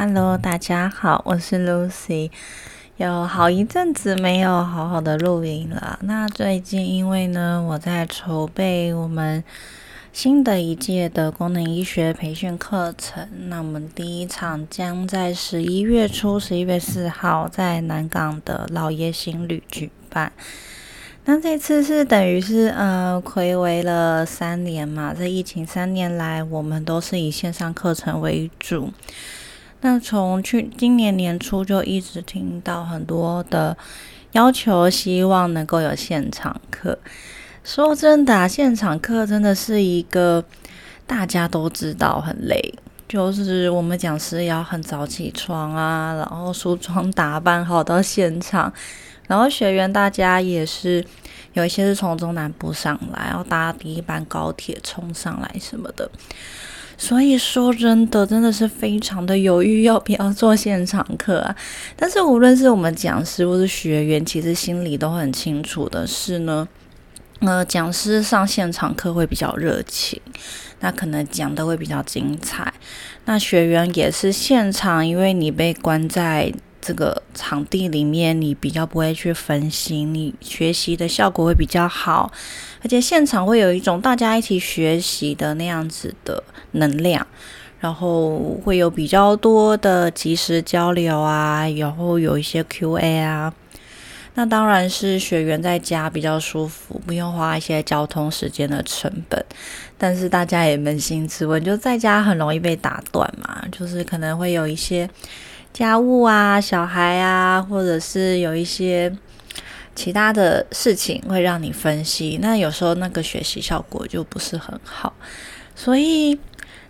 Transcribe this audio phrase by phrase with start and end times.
[0.00, 2.30] Hello，大家好，我是 Lucy。
[2.98, 5.98] 有好一阵子没有好好的录音了。
[6.02, 9.42] 那最近因为呢，我在筹备我们
[10.12, 13.28] 新的一届的功能医学培训课程。
[13.48, 20.30] 那我们第一场将在十一月初，十一月四号在南港的老爷行旅举办。
[21.24, 25.12] 那这次是等于是呃，暌违了三年嘛。
[25.12, 28.92] 这疫情三年来，我们都是以线上课程为主。
[29.80, 33.76] 那从去今年年初就一直听到很多的
[34.32, 36.98] 要求，希望能够有现场课。
[37.62, 40.42] 说真的，现场课真的是一个
[41.06, 42.74] 大家都知道很累，
[43.06, 48.72] 就是我们讲师要很早起床啊，然后梳妆打扮好到现场，
[49.26, 51.04] 然后学员大家也是
[51.52, 56.10] 有一些是从中南部上来，然后搭第一班高铁冲上来什么的。
[56.98, 61.56] 所以说真的，真的是非常的犹豫要不要做现场课啊。
[61.96, 66.68] 但是无论是我们讲师或是学员，其实心里都很清楚的是呢，
[67.40, 70.20] 呃，讲师上现场课会比较热情，
[70.80, 72.74] 那可能讲的会比较精彩。
[73.24, 76.52] 那学员也是现场，因为你被关在。
[76.80, 82.32] 这个场地里面，你比较不会去分心，你学习的效果会比较好，
[82.82, 87.26] 而且现场会有一种大家一起学习的那样子的能量，
[87.80, 93.52] 然后会有比较多的即时交流啊，然后有一些 Q&A 啊，
[94.34, 99.44] 那当然是学员在家比较舒服，不用花一些交通时间的成本，
[99.96, 105.08] 但是大家也扪心自问，就在家很容易被打断嘛，就是可能会有一些。
[105.70, 109.14] 家务啊，小孩啊，或者是有一些
[109.94, 115.12] 其他的事情会让你分析，那有时候那个学习效果就不是很好，
[115.76, 116.36] 所以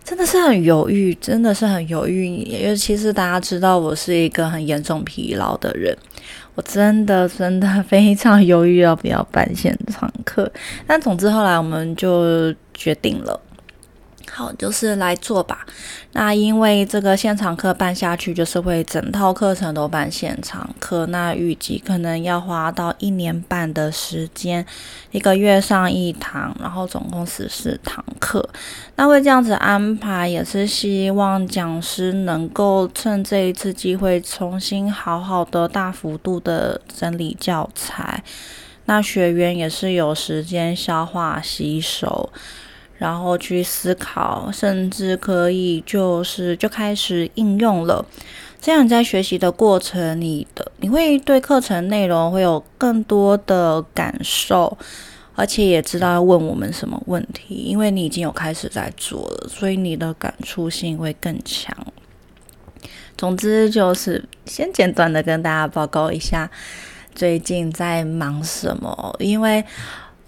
[0.08, 2.24] 真的是很犹豫，真的是很犹豫。
[2.24, 5.94] 因为其实大家知道我是一个很严重疲劳的人，
[6.54, 10.50] 我真的真的非常犹豫要不要办现场课。
[10.86, 13.38] 但总之后来我们就决定了。
[14.30, 15.66] 好，就是来做吧。
[16.12, 21.06] 那因为这个现场课办下去，就是会整套课程都办现场课。
[21.06, 24.64] 那预计可能要花到一年半的时间，
[25.10, 28.48] 一个月上一堂，然后总共十四堂课。
[28.96, 38.22] 那会这样子安排，也是希望讲师能够趁这一次机会，重新好好的大幅度的整理教材。
[38.86, 42.30] 那学员也是有时间消化吸收。
[42.98, 48.04] 然后去思考，甚至可以就是就开始应用了。
[48.60, 54.76] 这样你在学习的过程，你的你会对课程内容会有更多的感受，
[55.36, 61.72] 而且也知道要问我们什么问题，因为你已经有开始在做了，所以你的感触性会更强。
[63.16, 66.50] 总之就是先简短的跟大家报告一下
[67.14, 69.64] 最近在忙什么，因为。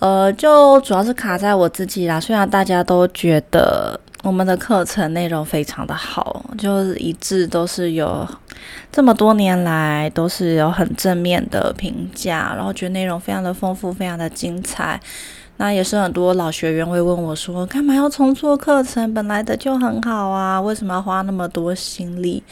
[0.01, 2.19] 呃，就主要是卡在我自己啦。
[2.19, 8.27] 虽然大家都觉得我们的课程内容非常的好，就是一致都是有
[8.91, 14.99] 这么多年来都是有很正面的评价，然后觉得内容非常的丰富，非常的精彩。
[15.59, 19.13] 那也是很多老学员会问我说，干嘛要重做课程？
[19.13, 22.43] 本来的就很好啊，为什么要花那么多心力？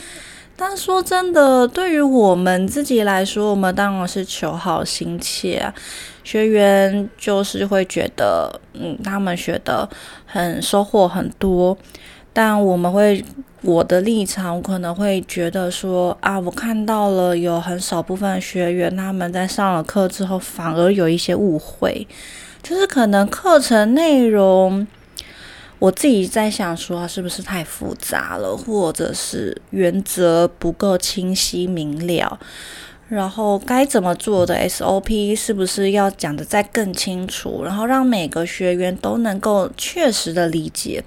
[0.54, 5.72] 但说真的，对于我们自己来说，我们当然是求好心切啊。
[6.28, 9.88] 学员就是会觉得，嗯，他们学的
[10.26, 11.74] 很收获很多，
[12.34, 13.24] 但我们会，
[13.62, 22.06] 我的立场我可能会觉得说，啊，我看到了有很少部分学员他们在上了课之后，反而有一些误会，
[22.62, 24.86] 就是可能课程内容，
[25.78, 32.38] 我自己在想说，是不是太复杂了，或者是原则不够清晰明了。
[33.08, 37.64] 然后该怎么做的 SOP 是不是要讲的再更清楚？
[37.64, 41.02] 然后让每个学员都能够确实的理解，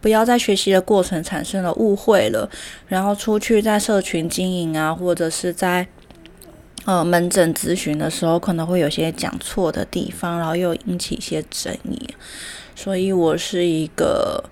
[0.00, 2.50] 不要在学习的过程产生了误会了。
[2.88, 5.86] 然后出去在社群经营啊，或者是在
[6.84, 12.08] 呃门诊咨询的时候，可能会有些讲错的地方，然后又引起一些争议。
[12.74, 14.42] 所以我是一个，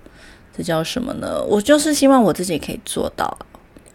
[0.55, 1.43] 这叫什么呢？
[1.43, 3.37] 我就是希望我自己可以做到。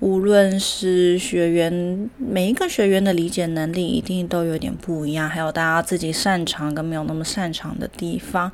[0.01, 8.51] 无论是学员每一个学员的理解能力一定都有点不一样，还有大家自己擅长跟没有那么擅长的地方。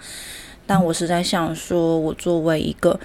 [0.67, 2.99] 但我是在想说，我作为一个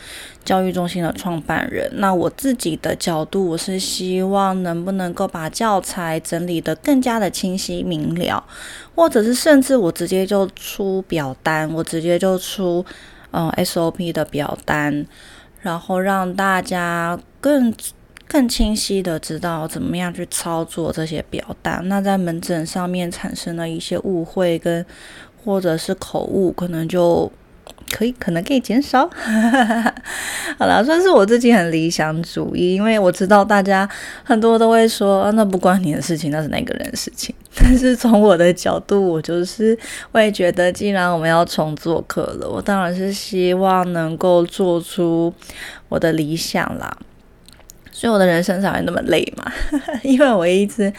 [0.44, 8.44] 教育中心的创办人，那我自己的角度，我是希望能不能够把教材整理得更加的清晰明了，
[8.96, 12.84] 或者是甚至我直接就出表单，我直接就出
[13.30, 15.06] 嗯 SOP 的表单，
[15.60, 17.72] 然后让大家更。
[18.32, 21.86] 更清晰的知道怎么样去操作这些表单。
[21.90, 24.86] 那在门诊上面产生了一些误会跟
[25.44, 27.30] 或者是口误，可能就。
[27.92, 29.10] 可以，可能可以减少。
[30.58, 33.88] 好了，算是我自己很理想主义，因为我知道大家
[34.24, 37.36] 很多都会说，那不关你的事情，那是那个人的事情。
[37.58, 39.78] 但是从我的角度，我就是
[40.14, 45.34] 会觉得，既然我们要重做课了，我当然是希望能够做出
[45.90, 46.98] 我的理想啦。
[48.02, 49.52] 所以我的人生才会那么累嘛，
[50.02, 50.92] 因为我一直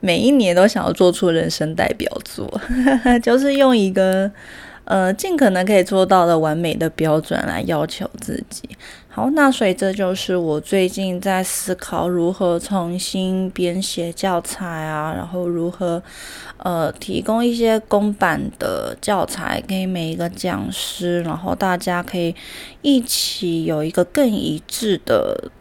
[0.00, 2.60] 每一年都想要做出人生代表作，
[3.22, 4.28] 就是用一个。
[4.86, 8.68] 呃，尽可能可以做到的完美的标准来要求自己。
[9.06, 16.02] 好，那所以这就是我最近在思考如何重新编写教材啊，然后如何
[16.56, 22.34] 呃提供一些公版的教材给每一个讲师，然后大家可以
[22.82, 25.52] 一起有一个更一致的。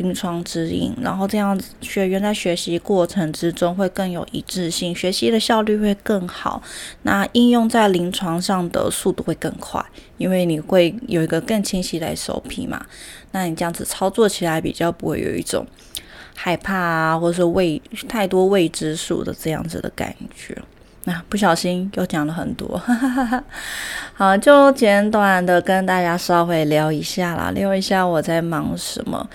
[0.00, 6.62] 临床指引，然后这样子学员在学习过程之中会更有一致性，学习的效率会更好。
[7.02, 9.84] 那应用在临床上的速度会更快，
[10.16, 12.82] 因为你会有一个更清晰的 SOP 嘛。
[13.32, 15.66] 那你这样子操作起来比较不会有一种
[16.34, 20.56] 害怕啊，或者是未太多未知数的这样子的感觉。
[21.04, 22.80] 那不小心又讲了很多，
[24.14, 29.28] 好，就简短的跟大家稍微聊一下啦，聊一下我在忙什么。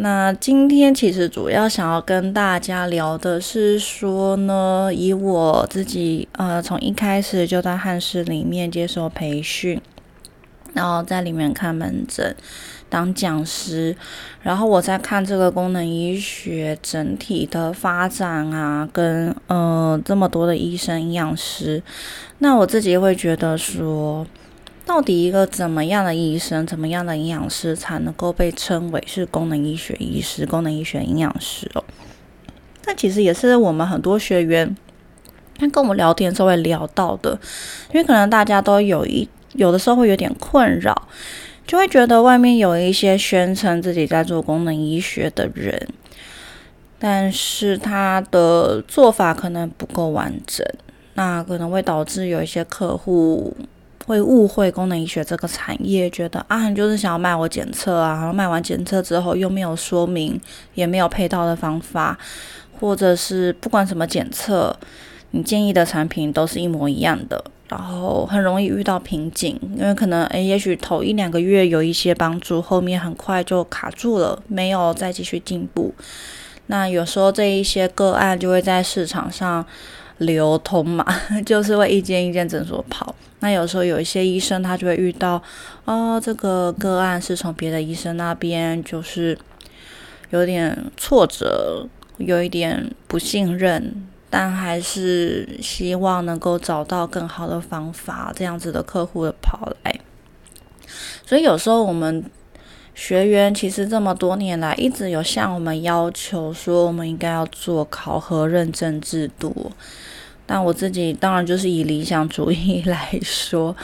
[0.00, 9.80] 那今天其实主要想要跟大家聊的是说呢，以我自己呃从一开始就在汉室里面接受培训，
[10.72, 12.36] 然后在里面看门诊
[12.88, 13.96] 当讲师，
[14.40, 21.82] 然后我在看这个功能医学整体的发展啊，跟呃这么多的医生营养师，
[22.38, 24.24] 那我自己会觉得说。
[24.88, 31.84] 到底一个怎么样的医生、怎么样的营养师才能够被称为是功能医学医师、功能医学营养师哦？
[32.86, 34.74] 那其实也是我们很多学员
[35.58, 37.38] 他跟我们聊天时候会聊到的，
[37.92, 41.06] 因为可能大家都有一有的时候会有点困扰，
[41.66, 45.86] 就会觉得外面有一些宣称自己在做功能医学的人，
[46.98, 50.66] 但是他的做法可能不够完整，
[51.12, 53.54] 那可能会导致有一些客户。
[54.08, 60.40] 会误会功能医学这个产业，觉得啊，你就是想要卖我检测啊，然后卖完检测之后又没有说明，
[60.72, 62.18] 也没有配套的方法，
[62.80, 64.74] 或者是不管什么检测，
[65.32, 75.94] 你建议的产品都是一模一样的，然后很容易遇到瓶颈，因为可能诶，也许头一两个月有一些帮助，后面很快就卡住了，没有再继续进步。
[76.68, 79.66] 那有时候这一些个案就会在市场上
[80.18, 81.04] 流通嘛，
[81.46, 83.14] 就是会一间一间诊所跑。
[83.40, 85.40] 那有时候有一些医生他就会遇到，
[85.84, 89.38] 哦，这个个案是从别的医生那边就是
[90.30, 91.86] 有点挫折，
[92.16, 100.00] 有一点不信任，但还是希望能够找到更好的方法，这样子的客户的跑来。
[101.24, 102.24] 所以有时候我们
[103.00, 109.70] 学员其实这么多年来一直有向我们要求说，我们应该要做考核认证制度。
[110.44, 113.74] 但我自己当然就是以理想主义来说，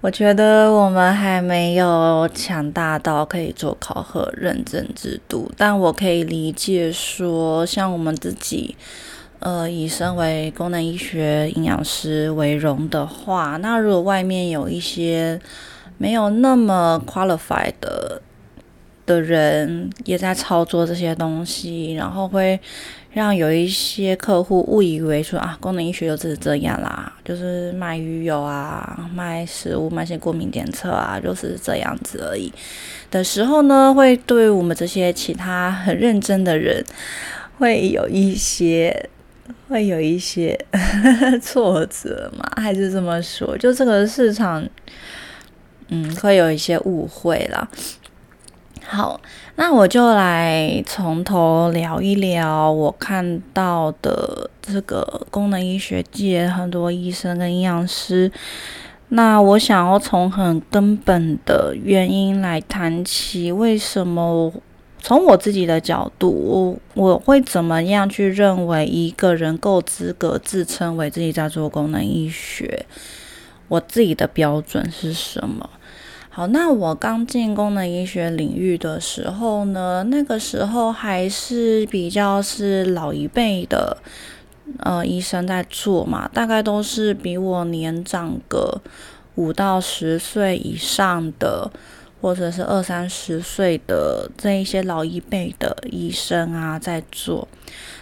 [0.00, 5.52] 我觉得我们还没有强大到可以做考核认证制度。
[5.58, 8.74] 但我可以理解说，像我们自己，
[9.40, 15.38] 呃，以身为功能医学营养师为荣的话，那如果外面有一些
[15.98, 18.22] 没有那么 qualified 的
[19.10, 22.58] 的人也在操作这些东西，然后会。
[23.12, 32.52] 让有一些客户误以为说啊，功能医学就是这样啦，就是卖鱼油啊，卖食物，卖些过敏检测啊，就是这样子而已。
[33.10, 36.84] 的时候呢，会对我们这些其他很认真的人，
[37.58, 39.10] 会有一些，
[39.68, 40.56] 会有一些
[41.42, 42.48] 挫折嘛？
[42.62, 43.58] 还是这么说？
[43.58, 44.64] 就这个市场，
[45.88, 47.68] 嗯，会有一些误会啦。
[48.92, 49.20] 好，
[49.54, 58.32] 那我就来从头聊一聊我看到的这个功能医学界很多医生跟营养师。
[59.10, 64.52] 那我想要从很根本的原因来谈起，为什么
[65.00, 66.28] 从我自己的角度，
[66.94, 72.84] 我我会怎么样去认为一个人够资格自称为自己在做功能医学？
[73.68, 75.70] 我自己的标准是什么？
[76.32, 83.96] 好，那我刚进功能医学领域的时候呢，那个时候还是比较是老一辈的
[84.78, 88.80] 呃医生在做嘛，大概都是比我年长个
[89.34, 91.68] 五到十岁以上的，
[92.20, 97.48] 或者是二三十岁的这一些老一辈的医生啊在做。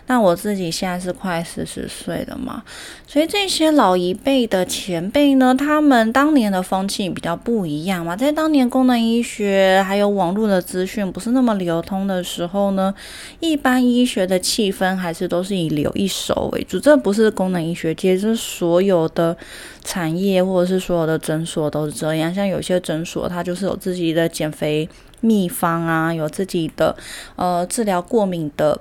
[0.09, 2.65] 那我自己现在是快四十岁了嘛，
[3.07, 8.17] 所以这些老一辈的前辈呢，他们当年的风气比较不一样嘛。
[8.17, 12.93] 在当年功能医学还有网络的资讯不是那么流通的时候呢，
[13.39, 16.81] 一般医学的气氛还是都是以留一手为主。
[16.81, 19.37] 这不是功能医学界，是所有的
[19.85, 22.35] 产业或者是所有的诊所都是这样。
[22.35, 24.89] 像有些诊所，它就是有自己的减肥
[25.21, 26.97] 秘方啊，有自己的
[27.37, 28.81] 呃治疗过敏的。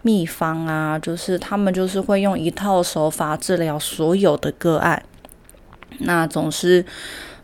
[0.00, 5.02] 秘方啊，就是他们就是会用一套手法治疗所有的个案，
[5.98, 6.82] 那总是，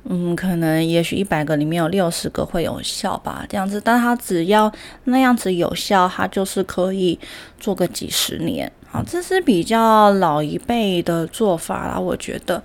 [0.05, 3.81] 嗯，可能也许一百个里面有六十个会有效吧，这样子。
[3.85, 4.73] 但他只要
[5.05, 7.19] 那样子有效，他就是可以
[7.59, 8.71] 做个几十年。
[8.89, 12.63] 好，这是比较老一辈的做法啦，我觉得。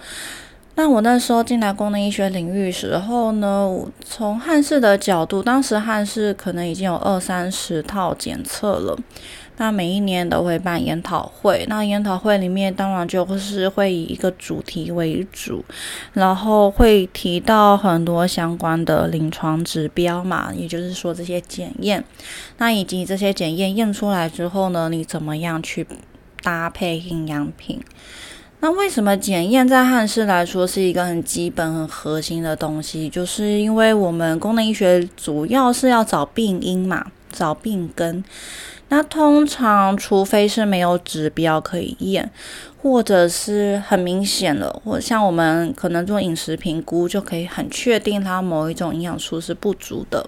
[0.80, 3.70] 那我那时候进来功能医学领域时候呢，
[4.00, 8.98] 从汉氏的角度，当时汉氏可能已经有二三十套检测了。
[9.58, 15.66] 那每一年都会办研讨会，那研讨会里面当然就是会以一个主题为主，
[16.14, 22.02] 然后会提到很多相关的临床指标嘛，也就是说这些检验，
[22.58, 25.86] 那以及这些检验验出来之后呢，你怎么样去
[26.42, 27.82] 搭配营养品？
[28.62, 33.08] 那为什么检验在汉室来说是一个很基本、很核心的东西？
[33.10, 38.22] 就是因为我们功能医学主要是要找病因嘛，找病根。
[38.90, 42.30] 那通常，除非是没有指标可以验，
[42.82, 50.28] 或者是很明显了，或像我们可能做饮食评估，就可以很确定它某一种营养素是不足的，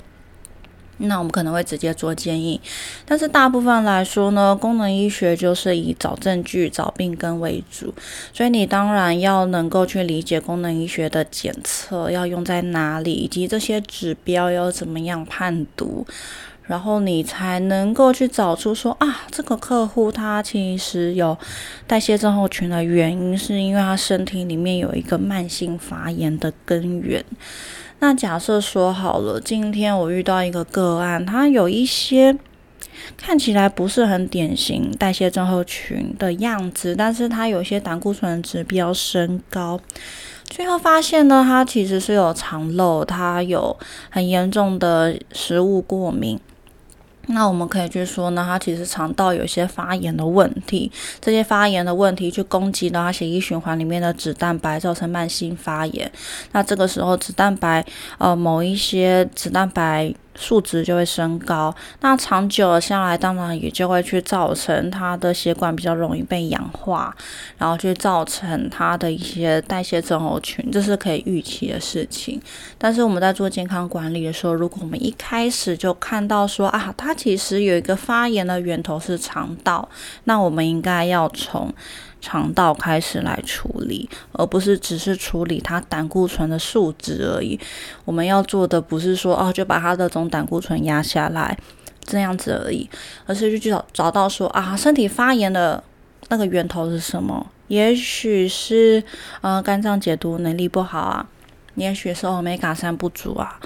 [1.07, 2.59] 那我们可能会直接做建议。
[3.05, 7.93] 但是大部分来说呢，功能医学就是以找证据、找病根为主，
[8.33, 16.05] 所以你当然要能够去理解功能医学的检测要用在哪里，以及这些指标要怎么样判读。
[16.67, 21.37] 然后你才能够去找出说啊，这个客户他其实有
[21.85, 27.25] 代谢症候群的原因，是因为他身体里面有一个慢性发炎的根源。
[28.03, 32.35] 那假设说好了，今天我遇到一个个案，他有一些
[33.15, 39.79] 看起来不是很典型代谢症候群的样子，但是他有些胆固醇指标升高，
[40.45, 43.77] 最后发现呢，他其实是有肠漏，他有
[44.09, 46.39] 很严重的食物过敏。
[47.27, 56.11] 那我们可以去说呢，它其实肠道有些发炎的问题，这些发炎的问题去攻击到它血液循环里面的脂蛋白，造成慢性发炎。
[56.51, 57.85] 那这个时候脂蛋白，
[58.17, 60.13] 呃，某一些脂蛋白。
[60.35, 67.13] 数值就会升高，那长久了下来，当然也就会去造成它的血管比较容易被氧化，
[67.57, 72.41] 然后去造成它的一些代谢症候群，这是可以预期的事情。
[72.77, 79.87] 但是我们在做健康管理的时候，如果我们一开始就看到说啊，它其实有一个发炎的源头是肠道，
[80.23, 81.73] 那我们应该要从。
[82.21, 87.59] 肠道开始来处理，而不是只是处理它胆固醇的数值而已。
[88.05, 91.57] 我们要做的不是说哦，就把它的总胆固醇压下来
[92.05, 92.87] 这样子而已，
[93.25, 95.83] 而是去找找到说啊，身体发炎的
[96.29, 97.45] 那个源头是什么？
[97.67, 99.03] 也许是
[99.41, 101.27] 呃肝脏解毒能力不好啊，
[101.75, 103.59] 也许是欧米伽三不足啊，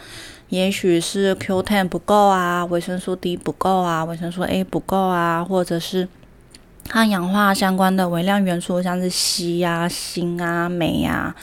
[0.49, 6.07] 也许是 Q ten 不够啊，维生素 D 不够啊，维生素 A 不够啊，或者是。
[6.87, 11.35] 抗氧化相关的微量元素，像是硒啊、锌啊、镁啊、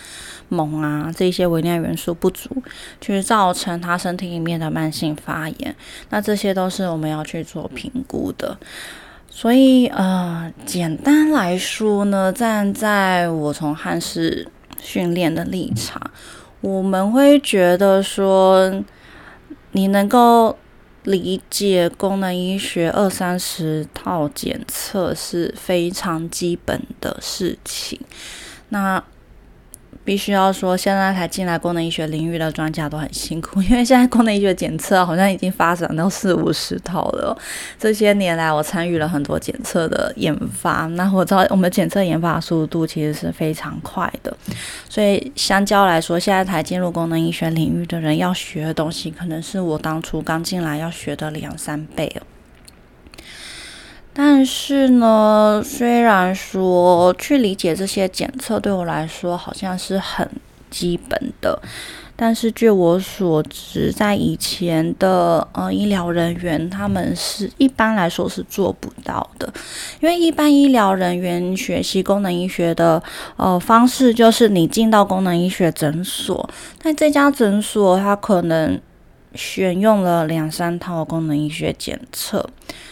[0.49, 2.62] 锰啊这些微量元素不足，
[3.00, 5.76] 去造成他身体里面的慢性发炎。
[6.08, 8.56] 那这些都是我们要去做评估的。
[9.28, 14.49] 所以，呃，简单来说呢，站在我从汉式
[14.80, 16.00] 训练的立场，
[16.61, 18.82] 我们会觉得说，
[19.72, 20.56] 你能够。
[21.04, 28.00] 理解功能医学二三十套检测是非常基本的事情，
[28.68, 29.02] 那。
[30.04, 37.37] 必须要说，现在才进来功能医学领域的专家都很辛苦， 因为现在功能医学检测好像已经发展到四五十套了。
[37.78, 44.37] 这些年来，我参与了很多检测的研发，那我知道我们检测研发速度其实是非常快的，
[44.88, 52.23] 所以相较来说，现在才进入功能医学领域的人要学的东西，可能是我当初刚进来要学的两三倍了。
[54.14, 60.28] 但是呢，虽然说去理解这些检测对我来说好像是很
[60.71, 61.59] 基本的，
[62.14, 69.50] 但是据我所知，在以前的呃医疗人员，他们是一般来说是做不到的，
[70.00, 73.02] 因为一般医疗人员学习功能医学的
[73.37, 76.49] 呃方式，就是你进到功能医学诊所，
[76.83, 78.78] 那这家诊所它可能。
[79.34, 82.48] 选用了两三套功能医学检测，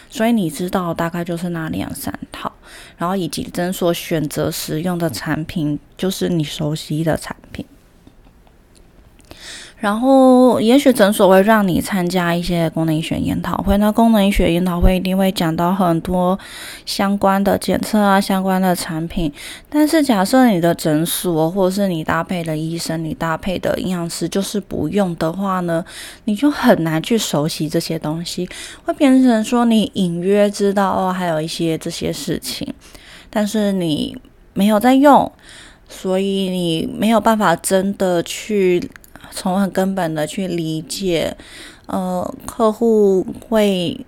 [0.09, 2.52] 所以你知道大概就是那两三套，
[2.97, 7.64] 然后以及诊所选择使用的产品，就是你熟悉的产品。
[9.80, 13.78] 然后，也许诊所会让你参加一些功能医学研讨会。
[13.78, 16.38] 那功能医学研讨会一定会讲到很多
[16.84, 19.32] 相关的检测啊，相关的产品。
[19.70, 25.82] 但是，假设你的诊所或者是你搭配的医生、你搭配的营养师就是不用的话呢，
[26.26, 28.46] 你就很难去熟悉这些东西，
[28.84, 32.70] 会变成说你隐约知道哦，还有一些这些事情，
[33.30, 34.14] 但是你
[34.52, 35.32] 没有在用，
[35.88, 38.90] 所以你没有办法真的去。
[39.30, 41.37] 从很根本的去理解，
[41.87, 44.04] 呃，客户会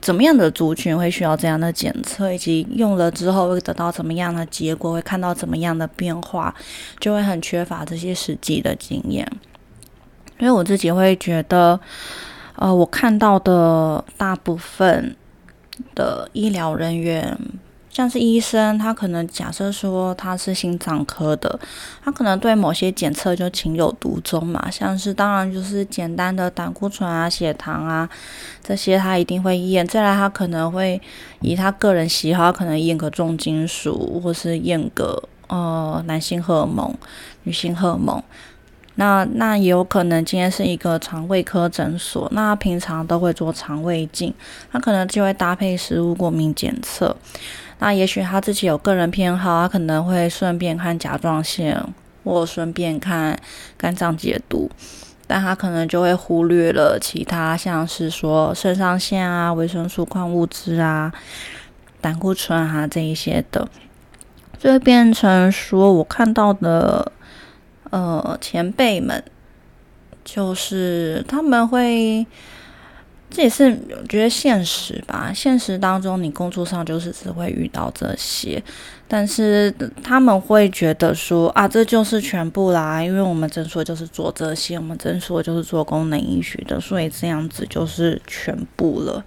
[0.00, 6.54] 怎么样的族群会需要这样的检测，以及用了之后会得到怎么样的结果，会看到怎么样的变化，
[7.00, 9.30] 就会很缺乏这些实际的经验。
[10.38, 11.78] 因为我自己会觉得，
[12.56, 15.16] 呃，我看到的大部分
[15.94, 17.38] 的医疗人员。
[17.94, 21.60] 像是医生，他可能假设说他是心脏科的，
[22.04, 24.68] 他可能对某些检测就情有独钟嘛。
[24.68, 28.10] 像是当然就是简单的胆固醇啊、血糖啊
[28.64, 29.86] 这些，他一定会验。
[29.86, 31.00] 再来，他可能会
[31.40, 36.92] 以他个人喜好，可能验个重金属，或是验个呃男性荷尔蒙、
[37.44, 38.20] 女性荷尔蒙。
[38.96, 44.34] 那那也有可能今天是一个肠胃科诊所，那平常都会做肠胃镜，
[44.72, 47.16] 他可能就会搭配食物过敏检测。
[47.84, 51.78] 那也许他自己有个人偏好，他可能会顺便看甲状腺，
[52.24, 53.38] 或顺便看
[53.76, 54.70] 肝脏解毒，
[55.26, 61.12] 但他可能就会忽略了其他，像是说肾上腺啊、维生素、矿物质啊、
[62.00, 63.68] 胆固醇啊这一些的，
[64.58, 67.12] 就会变成说我看到的，
[67.90, 69.22] 呃，前辈们，
[70.24, 72.26] 就是他们会。
[73.34, 75.32] 这也是我觉得现实吧。
[75.34, 78.62] 现实当中，你工作上就是只会遇到这些，
[79.08, 89.24] 但是他们会觉得说啊，这就是全部啦，因为我们诊所就是做这些，我们诊所就是做功能医学的，所以这样子就是全部了。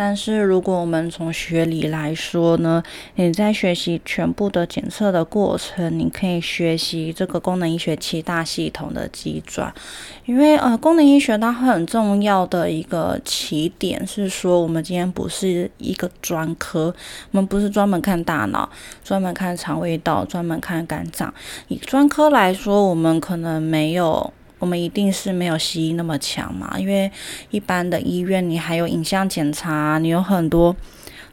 [0.00, 2.80] 但是，如果我们从学理来说呢，
[3.16, 9.74] 你在学习全部的检测的过程，你可以学习这个功能医学七大系统的基转。
[10.24, 16.94] 因为呃，功能医学它很重要的一个起点是说，我们今天不是一个专科，
[17.32, 18.70] 我们不是专门看大脑，
[19.02, 21.34] 专门看肠胃道，专门看肝脏。
[21.66, 24.32] 以专科来说，我们可能没有。
[24.58, 27.10] 我们一定是没有西医那么强嘛，因为
[27.50, 30.74] 一般的医院你还有影像检查，你有很多。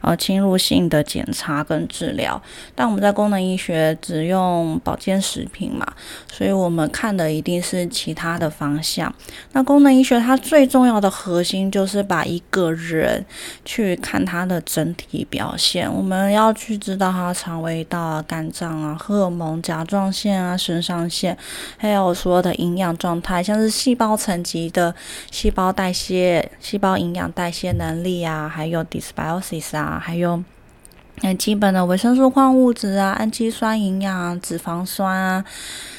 [0.06, 2.40] 呃，侵入性的检查跟治疗，
[2.76, 5.84] 但我们在功能医学只用保健食品嘛，
[6.32, 9.12] 所以我们看的一定是其他的方向。
[9.50, 13.26] 那功能医学它最重要的核心就是把一个人
[13.64, 21.36] 去看他的整体表现，我们要去知道他肠胃道啊、肝脏啊、荷尔蒙、甲状腺啊、肾上腺，
[21.76, 24.94] 还有所有的营养状态，像是细胞层级的
[25.32, 29.95] 细胞代谢、细胞营养代谢能力啊，还有 dysbiosis 啊。
[29.98, 30.42] 还有
[31.22, 35.44] 很基本的维生素、矿物质啊，氨基酸、营养啊、脂肪酸啊，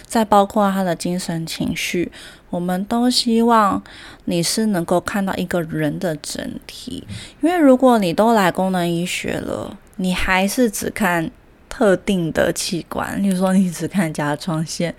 [0.05, 2.11] 再包括他的精神情绪，
[2.49, 3.81] 我们都希望
[4.25, 7.07] 你是能够看到一个人的整体。
[7.41, 11.31] 因为如果你都来功能医学了，你还是只看
[11.67, 14.93] 特定的器官，例如说你只看甲状腺，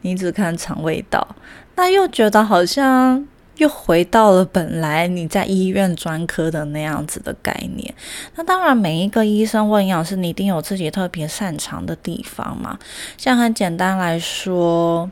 [0.00, 1.36] 你只看肠胃道，
[1.76, 3.26] 那又觉得好像。
[3.60, 7.94] 又回到了本来你在医院专科的那样子的概念。
[8.34, 12.78] 那当然，每一个医生或营养师，你一定有自己特别擅长的地方嘛。
[13.18, 15.10] 像很简单来说。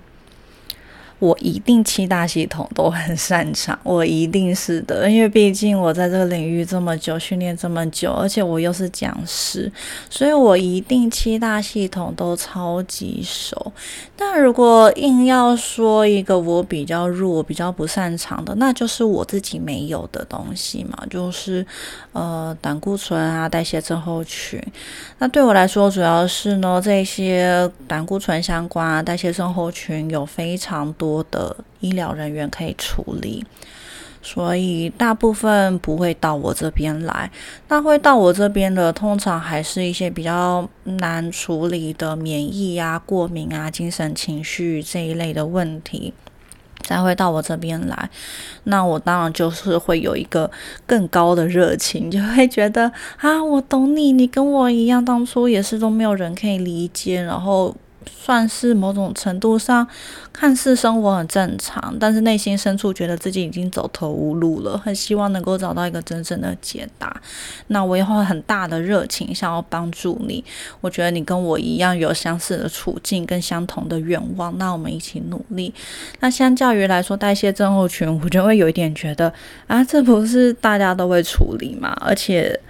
[1.19, 9.71] 我一定七大系统都很擅长，我一定是的， 因为毕竟我在这个领域这么久，训练这么久，而且我又是讲师，
[10.09, 13.73] 所以我一定七大系统都超级熟。
[14.17, 21.67] 但如果硬要说一个我比较弱、比较不擅长的，那就是我自己没有的东西嘛，就是
[22.13, 24.63] 呃胆固醇啊、代谢症候群。
[25.19, 31.08] 那对我来说，主要是呢这些胆固醇相关啊、代谢症候群有非常多。
[31.09, 33.43] 多的医疗人员可以处理，
[34.21, 37.31] 所以大部分不会到我这边来。
[37.69, 46.13] 那会到我这边的，通常还是一些比较难处理的免疫啊、过敏啊、精神情绪这一类的问题，
[46.83, 48.11] 才会到我这边来。
[48.65, 50.51] 那我当然就是会有一个
[50.85, 57.75] 更高的热情，就会觉得啊，我懂你，你跟我一样，当初也是都没有人可以理解，然后。
[58.09, 59.87] 算是某种程度上
[60.33, 67.21] 看似生活很正常，但是内心深处觉得自己已经走投无路了，很希望能够找到一个真正的解答。
[67.69, 70.45] 那我也会很大的热情想要帮助你。
[70.81, 75.75] 我觉得你跟我一样有相似的处境跟相同的愿望，那我们一起努力。
[76.21, 79.33] 那相较于来说，代谢症候群，我就会有一点觉得
[79.67, 81.97] 啊，这不是大家都会处理嘛？
[82.01, 82.61] 而且。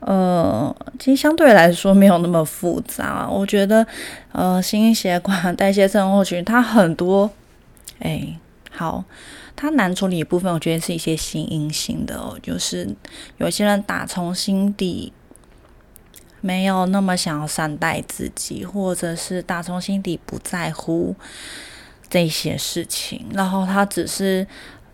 [0.00, 3.28] 呃，其实相对来说没有那么复杂。
[3.28, 3.86] 我觉得，
[4.32, 7.28] 呃，心血管 代谢症候群它很多，
[7.98, 8.38] 哎，
[8.70, 9.04] 好，
[9.56, 12.88] 它难处理部分，我觉得是一些心因性的哦，就是
[13.38, 15.12] 有些人打从心底
[16.40, 21.16] 没有那么想要善待自己，或者是打从心底不在乎
[22.08, 24.46] 这些事情，然后他只是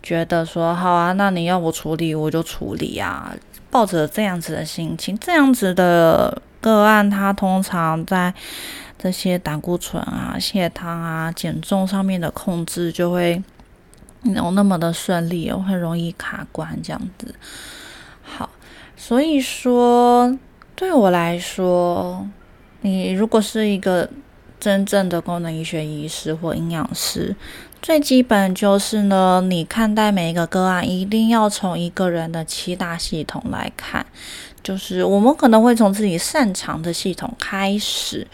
[0.02, 3.36] 觉得说，好啊，那你要我处理，我就处理啊。
[3.74, 8.32] 抱着这样子的心情，这样子的个案，他通常在
[8.96, 13.42] 这些胆固醇啊、血糖啊、减重上面的控制就会
[14.22, 17.34] 没有那么的顺利，很容易卡关这样子。
[18.22, 18.48] 好，
[18.96, 20.38] 所以说
[20.76, 22.24] 对我来说，
[22.82, 24.08] 你如果是一个
[24.60, 27.34] 真正的功能医学医师或营养师。
[27.84, 34.06] 最基本就是呢，你看待每一个个案，一定要从一个人的七大系统来看。
[34.62, 38.26] 就是我们可能会从自己擅长的系统开始，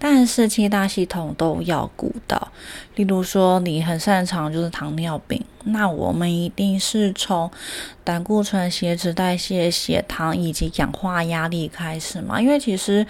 [0.00, 2.50] 但是七大系统都要顾到。
[2.96, 7.48] 例如说，你很擅长就是糖尿病，那我们一定是从
[8.02, 12.40] 胆固醇、血脂代谢、血糖以及氧化压力开始嘛？
[12.42, 13.06] 因为其实。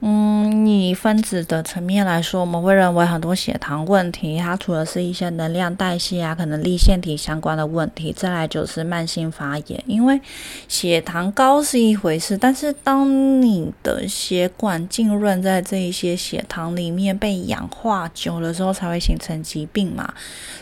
[0.00, 9.82] 嗯，以分子的层面来说，我们会认为很多血糖问题，它除了是一些能量代谢啊，可能立腺体相关的问题，再来就是慢性发炎。
[9.86, 10.20] 因为
[10.68, 20.12] 血糖高是一回事，但是当你的血管浸润在这一些血糖里面被氧化久了之后，才会形成疾病嘛。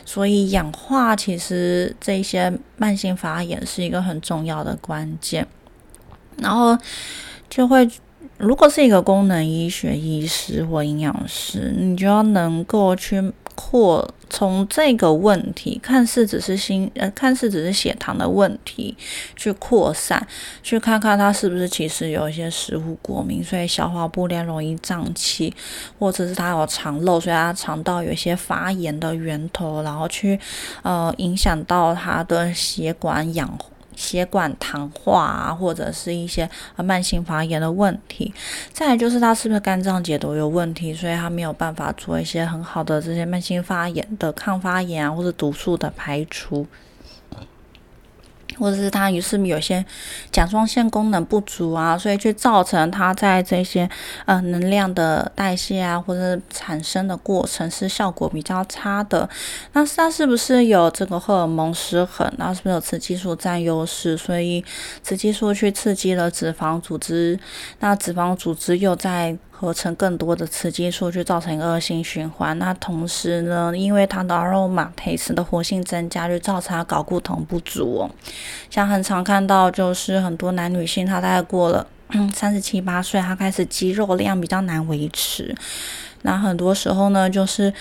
[0.04, 5.44] 所以氧化其实这些慢性发炎是一个很重要的关键，
[6.38, 6.78] 然后
[7.50, 7.90] 就会。
[8.38, 18.96] 如果是一个功能医学医师或营养师，你就要能够去扩从这个问题，看似只是心呃，看似只是血糖的问题，
[19.36, 20.26] 去扩散，
[20.64, 25.54] 去看看他是不是其实有一些食物过敏，所以消化不良、容易胀气，
[26.00, 30.38] 或者是他有肠漏，所以他肠道有一些发炎的源头，然后去
[30.82, 33.56] 呃影响到他的血管氧。
[33.96, 38.32] 血管糖化啊，或者是一些慢性发炎的问题。
[38.72, 46.66] 再来就是他是不是肝脏解毒有问题，所以他没有办法做一些很好的这些慢性发炎的抗发炎啊，或者毒素的排除。
[48.58, 49.84] 或者是他于是有些
[50.30, 53.88] 甲状腺功能不足啊，所以去造成他在这些
[54.24, 59.28] 呃能量的代谢啊，或者产生的过程是效果比较差的。
[59.72, 62.30] 那它是不是有这个荷尔蒙失衡？
[62.36, 64.16] 那是不是有雌激素占优势？
[64.16, 64.64] 所以
[65.02, 67.38] 雌激素去刺激了脂肪组织，
[67.80, 69.36] 那脂肪组织又在。
[69.56, 72.58] 合成更多的雌激素，去造成一个恶性循环。
[72.58, 78.10] 那同时呢，因为它的 aromatase 的活性增加，就造成睾固酮不足哦。
[78.68, 81.86] 像很常看到，就是很多男女性，他大概过了
[82.34, 85.54] 三十七八岁，他开始肌肉量比较难维持。
[86.22, 87.72] 那很多时候呢，就是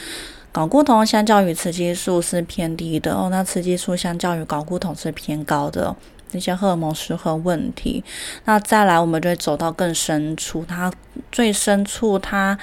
[0.54, 5.96] 睾固酮相较于雌激素是偏低的哦，那雌激素相较于睾固酮是偏高的。
[6.34, 8.04] 那些荷尔蒙失衡问题，
[8.46, 10.92] 那再来，我们就会走到更深处，它
[11.32, 12.58] 最深处，它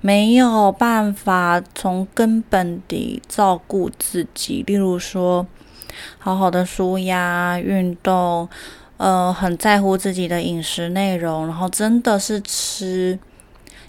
[0.00, 5.46] 没有办法从根本地照顾自己，例如说，
[6.18, 8.48] 好好的舒压、运动，
[8.96, 13.18] 呃，很在乎自己的饮食内容，然后真的是吃。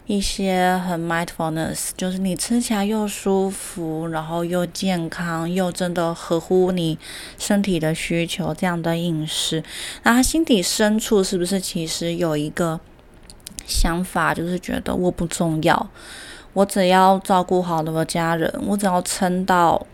[0.07, 6.97] 一些很 mindfulness，就是你吃起来又舒服，然后又健康，又真的合乎你
[7.39, 9.63] 身体的需求这样的饮食，
[10.03, 12.79] 那他心底深处是不是其实有一个
[13.65, 15.89] 想法，就是觉得我不重要，
[16.53, 19.85] 我只要照顾好我家人，我只要撑到。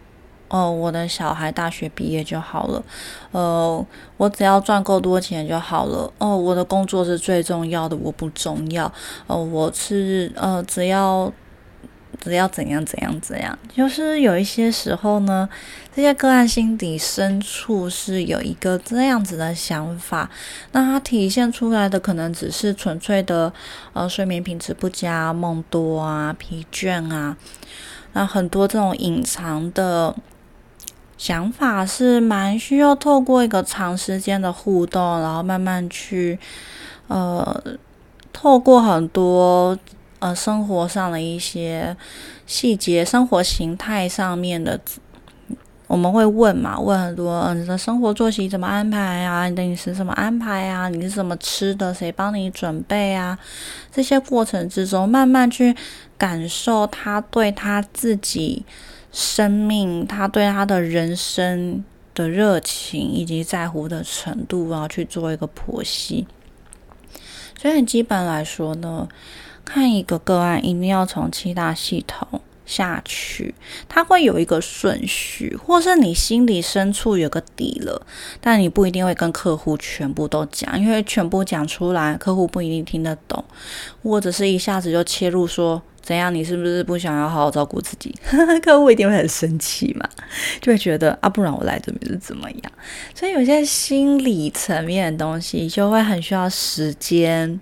[0.52, 2.84] 哦，我的小孩大学毕业就好了。
[3.32, 3.86] 呃，
[4.18, 6.12] 我只要赚够多钱就好了。
[6.18, 8.92] 哦，我的工作是最重要的，我不重要。
[9.28, 11.32] 哦，我是呃，只要
[12.20, 15.48] 只要怎样怎样怎样，就是有一些时候呢，
[15.96, 20.30] 这些个案心底深处是有一个这样子的想法，
[20.74, 23.54] 那它体现出来的可能只是纯粹的
[23.94, 27.38] 呃睡眠品质不佳、梦多啊、疲倦啊，
[28.12, 30.14] 那很多这种隐藏的。
[31.22, 36.40] 想法是蛮需要透过一个长时间的互动，然后慢慢去，
[37.10, 37.64] 呃，
[38.34, 39.78] 透过很多
[40.18, 41.96] 呃生活上的一些
[42.48, 44.82] 细节、生活形态上面的。
[45.86, 46.80] 我们会问嘛？
[46.80, 49.48] 问很多，嗯，你的生活作息怎么安排啊？
[49.48, 50.90] 你的饮食怎么安排啊？
[50.90, 51.94] 你是怎么吃的？
[51.94, 53.38] 谁帮你准备啊？
[53.92, 55.76] 这些过程之中，慢慢去
[56.18, 58.66] 感受他对他自己
[59.12, 66.26] 生命、他对他的人生的热情以及在乎的程度啊，去做一个剖析。
[67.60, 69.08] 所以，基本来说呢，
[69.64, 72.42] 看一个个案，一定要从七大系统。
[72.72, 73.54] 下去，
[73.90, 78.02] 它会有一个顺序，或是你心里深处有个底了，
[78.40, 83.44] 但你不一定会跟客户全部都讲，因为全部讲出来，客户不一定听得懂，
[84.02, 88.16] 或者是一下子就切入说怎样，你是不是不想要好好照顾自己？
[88.64, 90.10] 客户一定会很生气嘛，
[90.62, 92.72] 就会觉得啊，不然我来这边是怎么样？
[93.14, 97.60] 所以有些心理层面的东西，就会很需要时间。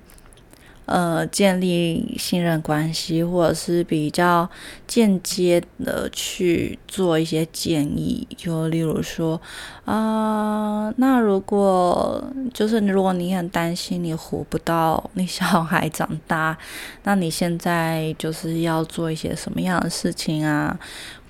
[0.90, 4.50] 呃，建立信任关系，或者是比较
[4.88, 9.40] 间接的去做一些建议，就例如说，
[9.86, 16.58] 啊，那如果就是如果你很担心你活不到你小孩长大，
[17.04, 20.80] 那你现在就是要做一些什么样的事情啊？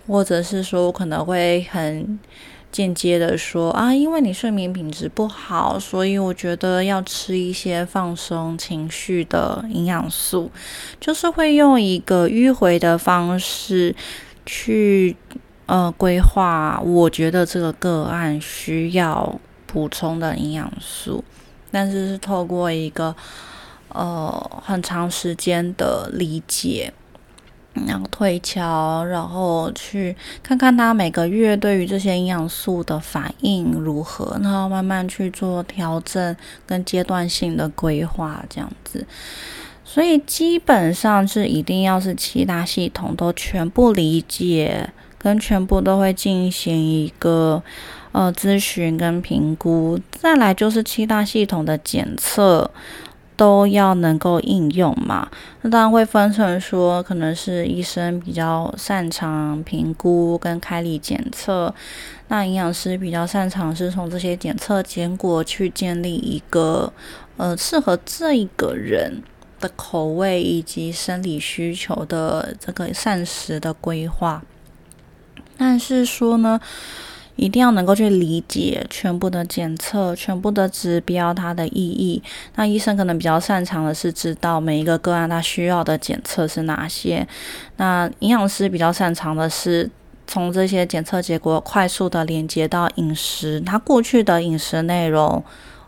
[0.08, 2.18] 或者是说我可能会很。
[2.72, 10.52] 间接的说啊，因为你睡眠品质不好，所以我觉得要吃一些放松情绪的营养素，
[11.00, 13.96] 就是会用一个迂回的方式
[14.46, 15.16] 去
[15.66, 16.80] 呃规划。
[16.86, 21.24] 我觉得这个个案需要补充的营养素，
[21.72, 23.16] 但是是透过一个
[23.90, 26.94] 呃很长时间的理解。
[27.88, 39.06] 然后推敲，然后去看看他每个月对于这些营养素的反应如何，然后慢慢去做调整跟阶段性的规划，这样子。
[39.84, 47.62] 所以基本上是一定要是七大系统都全部理解，跟全部都会进行一个
[48.12, 52.70] 呃咨询跟评估，再来就是七大系统的检测。
[53.40, 55.30] 都要能够应用嘛？
[55.62, 61.74] 那当然会分成说，可能是医生比较擅长评估跟开立检测，
[62.28, 66.92] 那营养师比较擅长是从这些检测结果去建立一个
[67.38, 69.24] 呃适合这一个人
[69.62, 74.44] 的口味以及生理需求的这个膳食的规划。
[75.58, 76.60] 但是说呢？
[77.40, 82.22] 一定要能够去理解全部的检测、全部的指标它的意义。
[82.56, 87.26] 那医生可能比较擅长的是知道每一个个案他需要的检测是哪些。
[87.78, 89.90] 那营养师比较擅长的是
[90.28, 95.44] 从这些检测结果快速的连接到饮食，他过去的饮食内容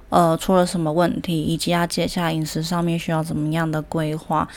[0.10, 4.48] 呃出了什么问题，以及他接下来饮食上面需要怎么样的规划。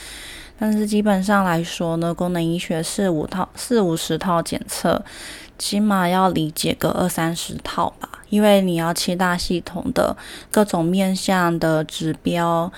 [0.57, 5.03] 但是基本上来说呢，功能医学是五套四五十套检测。
[5.57, 10.15] 起码要理解个二三十套吧，因为你要七大系统的
[10.51, 12.71] 各种面向的指标，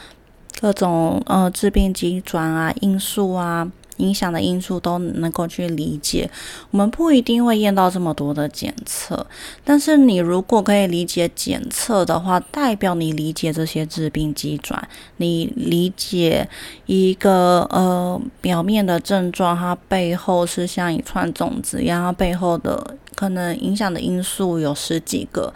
[0.60, 3.72] 各种呃致病机转啊因素啊。
[3.98, 6.30] 影响的因素都能够去理解，
[6.72, 9.26] 我们不一定会验到这么多的检测，
[9.64, 16.48] 但是你如果可以理解检测的话，代表你理解这些致病机转，你理解
[16.86, 25.52] 一个呃表面的症状，它背后是像一串种子一样，它背后的可能影响的因素有十几个。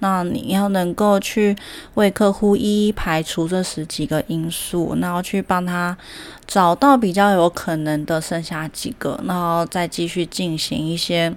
[0.00, 1.56] 那你要能够去
[1.94, 5.96] 为客户一一排除这十几个因素，然后去帮他
[6.46, 11.34] 找到比较有可能的剩下几个，然后再继续进行一些，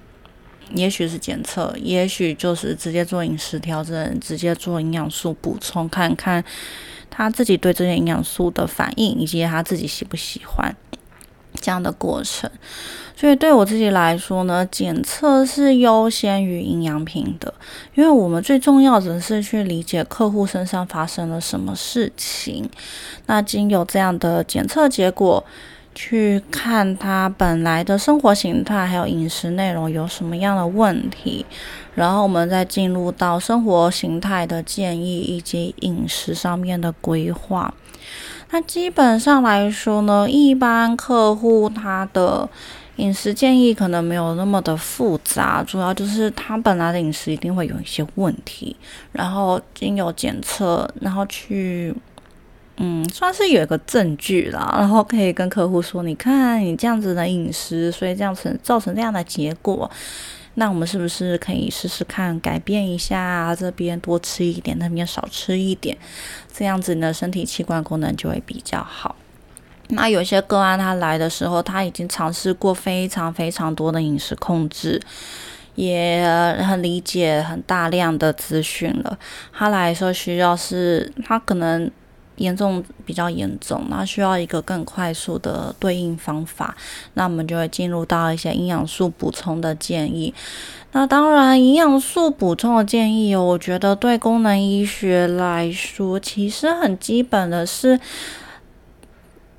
[0.73, 6.43] 也许是检测，也许就是直接做饮食调整，直接做营养素补充，看看
[7.09, 10.75] 他自己对这些营养素的反应，以及他自己喜不喜欢
[11.59, 12.49] 这样的过程。
[13.15, 17.51] 所以对我自己来说呢，检测是优先于营养品的，
[17.95, 22.69] 因为我们最重要的是去理解客户身上发生了什么事情。
[23.25, 25.43] 那经有这样的检测结果，
[25.95, 31.43] 去看他本来的生活形态还有饮食内容有什么样的问题，
[31.95, 37.73] 然后我们再进入到生活形态的建议以及饮食上面的规划。
[38.49, 42.47] 那基本上来说呢，一般客户他的
[42.95, 48.75] 饮食建议可能没有那么的复杂，主要就是他本来的饮食一定会有一些问题，
[49.11, 51.93] 然后经由检测，然后去，
[52.77, 59.91] 嗯，算是有一个证据啦，然后可以跟客户说，你看你这样子的饮食，所以这样子造成这样的结果，
[60.59, 65.95] 那我们是不是可以试试看改变一下，这边多吃一点，那边少吃一点，
[66.51, 69.15] 这样子你的身体器官功能就会比较好。
[69.89, 74.99] 那有些个案他来的时候，他已经尝试过非常非常多的饮食控制，
[75.75, 76.25] 也
[76.67, 79.19] 很理解很大量的资讯了。
[79.53, 81.91] 他来的时候需要是，他可能。
[82.37, 86.75] 严重比较严重，那需要一个更快速的对应方法，
[87.13, 90.33] 那我们就会进入到一些营养素补充的建议。
[90.93, 97.99] 那当然，营养素补充的建议，我觉得对功能医学来说，其实很基本的是，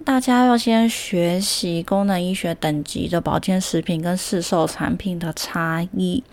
[0.04, 6.24] 大家要先学习功能医学等级的保健食品跟市售产品的差异，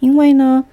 [0.00, 0.64] 因为呢。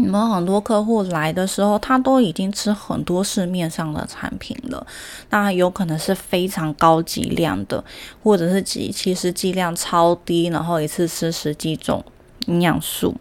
[0.00, 4.86] 你们很多客户来的时候，他都已经吃很多市面上的产品了，
[5.28, 7.84] 那有可能是非常高剂量的，
[8.22, 12.02] 或者是几其实剂量超低，然后一次吃十几种
[12.46, 13.14] 营养素。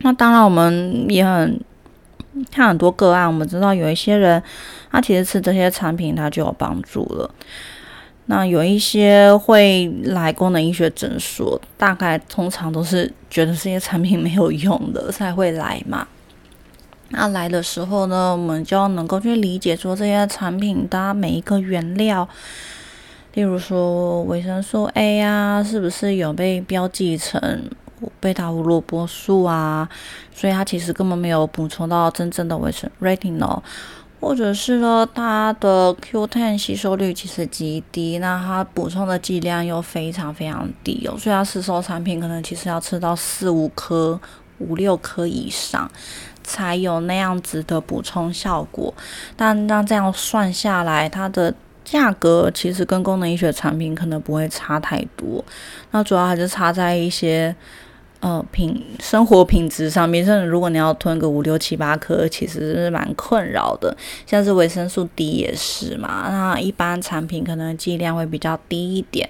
[0.00, 1.58] 那当然，我们也很
[2.50, 4.40] 看很多个案，我们知道有一些人，
[4.92, 7.28] 他其实吃这些产品，他就有帮助了。
[8.30, 16.06] 那有一些会来功能医学诊所，大概通常都是觉得这些产品没有用的才会来嘛。
[17.08, 22.28] 那来的时候呢，我们就要能够去理解说这些产品它每一个原料，
[23.32, 27.70] 例如说维生素 A 啊，是不是有被标记成
[28.20, 29.88] 贝塔胡萝卜素啊？
[30.34, 33.62] 所以它其实根本没有补充到真正的维生 retinol。
[34.20, 44.20] 或者是呢，它的 Q10 吸收率其实极低，那它补充的剂量又非常非常低哦，所以它市售产品可能其实要吃到四五颗、
[44.58, 45.90] 五六颗以上，
[46.42, 48.92] 才有那样子的补充效果。
[49.36, 51.54] 但那这样算下来，它的
[51.84, 55.44] 价格其实跟功能医学产品可能不会差太多，
[55.92, 57.54] 那主要还是差在一些。
[58.20, 63.96] 呃，品生活品质上面，甚至如果你要吞个五六七八颗，其实是蛮困扰的。
[64.26, 69.28] 像是维生素 D 也是嘛，那一般产品可能剂量会比较低一点。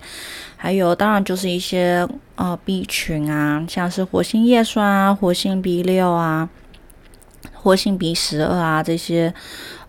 [0.56, 6.48] 还有，当然就是一些呃 B 群啊，像是活性叶酸啊、活性 B 六啊、
[7.52, 9.34] 活性 B 十二啊这些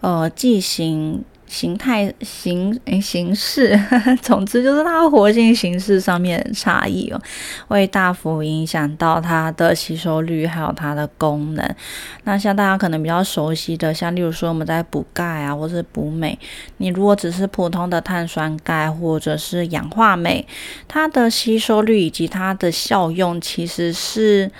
[0.02, 1.24] 呃剂型。
[1.50, 3.78] 形态形诶形式，
[4.22, 7.20] 总之就是它活性形式上面的差异哦，
[7.68, 11.76] 会大幅影响到它的吸收率，还有它的功能。
[12.24, 16.38] 那像大家可能比较熟悉的，像例如说我们在补钙啊，或是补镁，
[16.78, 20.46] 你如果只是普通的碳酸钙或者是氧化镁，
[20.88, 24.52] 它的吸收率以及它的效用其实是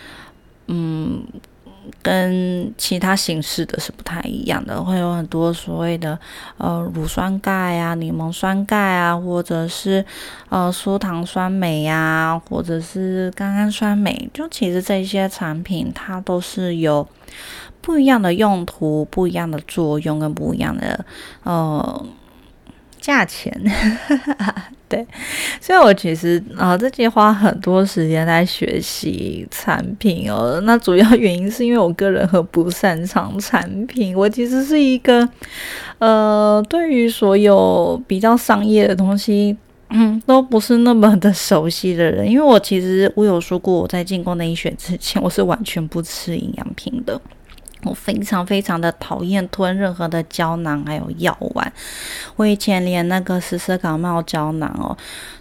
[0.68, 1.24] 嗯。
[2.02, 6.18] 跟其他形式的是不太一样的，会有很多所谓的
[6.58, 10.04] 呃乳酸钙啊、柠檬酸钙啊，或者是
[10.50, 17.08] 呃苏糖酸镁呀，或者是甘氨酸镁，就其实这些产品它都是有
[17.82, 21.06] 不一样的用途、不一样的作用跟不一样的
[21.44, 22.06] 呃。
[23.00, 23.52] 价钱，
[24.90, 25.06] 对，
[25.62, 30.60] 所以我其实啊，这己花很多时间在学习产品哦。
[30.64, 35.28] 那主要原因是因为我个人很不擅长产品，我其实是一个
[36.00, 39.56] 呃，对于所有比较商业的东西，
[39.90, 42.30] 嗯，都不是那么的熟悉的人。
[42.30, 47.20] 因为我其实我有说过，我在进攻内医学之前，我是完全不吃营养品的。
[47.84, 51.72] 我非常非常的讨厌吞任何的胶囊，还有药丸。
[52.36, 54.96] 我以前连那个丝丝感冒胶囊哦，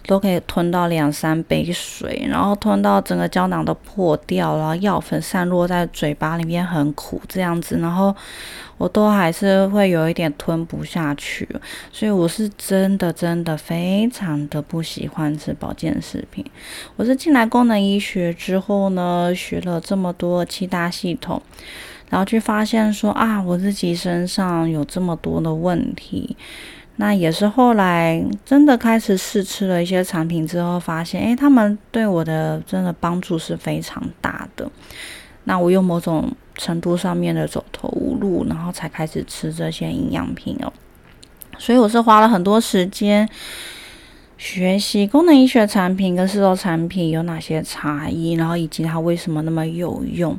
[0.05, 8.15] 都可以吞到两三杯水，然后吞到整个胶囊都破掉了，药粉散落在嘴巴里面很苦这样子，然后
[8.77, 11.47] 我都还是会有一点吞不下去。
[11.91, 16.45] 所以我是真的真的非常的不喜欢吃保健食品。
[16.95, 21.41] 我是进来功能医学之后呢，学了这么多七大系统。
[22.09, 26.35] 然后去发现说啊，我自己身上有这么多的问题，
[26.95, 34.69] 那也是后来真的开始试吃了一些产品之后，发现诶，他们对我的真的帮助是非常大的。
[35.45, 40.73] 那我用某种程度上面的走投无路，然后才开始吃这些营养品哦。
[41.57, 43.27] 所以我是花了很多时间
[44.37, 50.37] 学习功能医学产品跟市售产品有哪些差异，然后以及它为什么那么有用。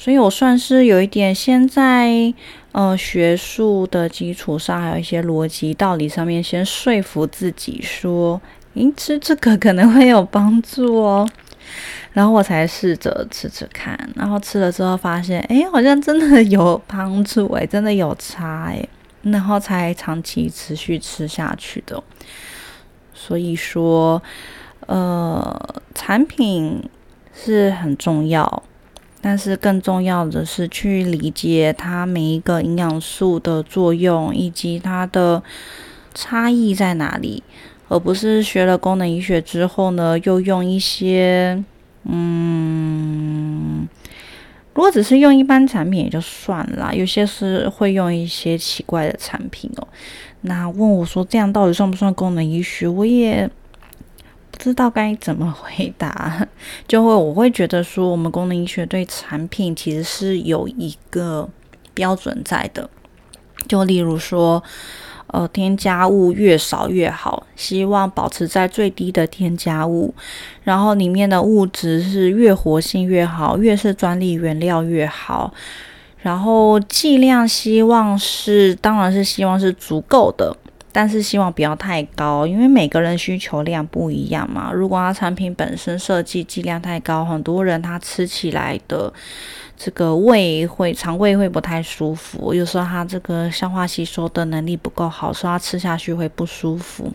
[0.00, 2.32] 所以我算是有一点，先在
[2.70, 8.40] 呃学术的基础上，还有一些逻辑道理上面，先说服自己说，
[8.74, 11.28] 诶，吃这个可能会有帮助哦。
[12.14, 18.88] 然后我才试着吃吃看，然后吃了之后发现，诶，好像真的有帮助，诶，真的有差，诶，
[19.22, 22.00] 然后才长期持续吃下去的。
[23.12, 24.22] 所以说，
[24.86, 26.88] 呃，产品
[27.34, 28.62] 是很重要。
[29.20, 35.42] 但是更重要的是去理解它每一个营养素的作用，以及它的
[36.14, 37.42] 差异在哪里，
[37.88, 41.62] 而不是学了功能医学之后呢，又用一些
[42.04, 43.88] 嗯。
[44.74, 49.88] 如果只是用一般产品也就算了，有些是会用一些奇怪的产品哦。
[50.42, 52.86] 那问我说这样到底算不算功能医学？
[52.86, 53.50] 我也
[54.58, 56.46] 知道该怎么回答。
[56.86, 61.48] 就会我会觉得说，我们功能医学对产品其实是有一个
[61.94, 62.90] 标准在的。
[63.66, 64.62] 就例如说。
[65.30, 70.14] 呃，添加物越少越好，希望保持在最低的添加物，
[70.62, 75.52] 然后里面的物质是越活性越好，越是专利原料越好，
[76.22, 80.56] 然后剂量希望是，当然是希望是足够的，
[80.98, 84.72] 但是希望不要太高，因为每个人需求量不一样嘛。
[84.72, 89.12] 如果它产品本身设计剂量太高，很多人他吃起来的。
[89.78, 97.08] 这个胃会肠胃会不太舒服，有时候它这个消化吸收的能力不够好，所以它吃下去会不舒服。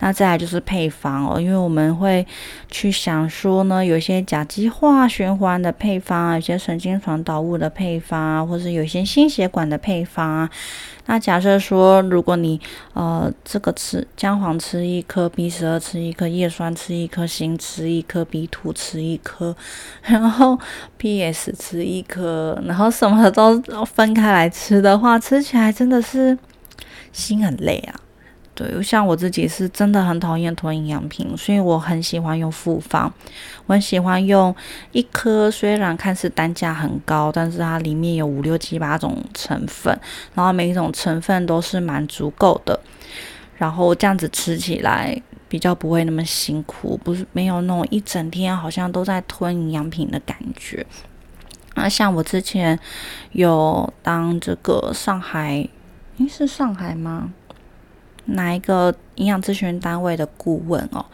[0.00, 2.26] 那再来就是配方哦，因为我们会
[2.68, 10.50] 去想说呢，有些甲基化循环的配方啊，有些神经传导物的配方啊，或者有些心血管的配方啊。
[11.06, 12.58] 那假设说，如果你
[12.94, 19.54] 呃这个吃姜黄吃一颗，B 十二吃一颗，叶酸吃一颗，锌吃一颗，B two 吃一颗，
[20.02, 20.58] 然后
[20.96, 26.36] PS 吃一颗，然后什么都分开来吃的话，吃起来真的是
[27.12, 27.94] 心很累啊。
[28.56, 33.12] 对，像我自己是真的很讨厌吞营养品，所以我很喜欢用复方。
[33.66, 34.54] 我很喜欢用
[34.92, 39.98] 一颗，虽然看似单价很高，但是它里面有五六七八种成分，
[40.34, 42.78] 然后每一种成分都是蛮足够的。
[43.56, 50.86] 然后这样子吃起来比较不会那么辛苦，不是没有那种一整天好像都在吞营养品的感觉。
[51.74, 52.78] 那像我之前
[53.32, 55.68] 有当这个上海，
[56.18, 57.32] 诶，是上海吗？
[58.26, 61.04] 哪一个营养咨询单位的顾问哦，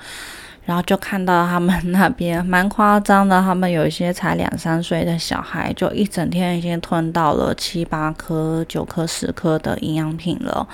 [0.70, 10.64] 然后就看到他们那边蛮夸张的，他们有一些才两三岁的小孩，就一整天已经吞到了七八颗、九颗、十颗的营养品了，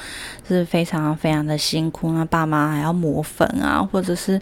[0.47, 2.13] 是非常非常的辛苦。
[2.13, 4.39] 那爸妈还要磨粉啊，或者是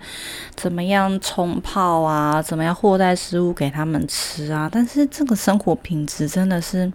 [0.56, 4.68] 怎么样冲泡啊，怎么样和带食物给他们吃啊？
[4.72, 6.92] 但是这个生活品质真的是，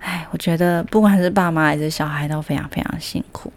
[0.00, 3.50] 哎，我觉得不管是爸妈还是小孩都非常非常辛苦。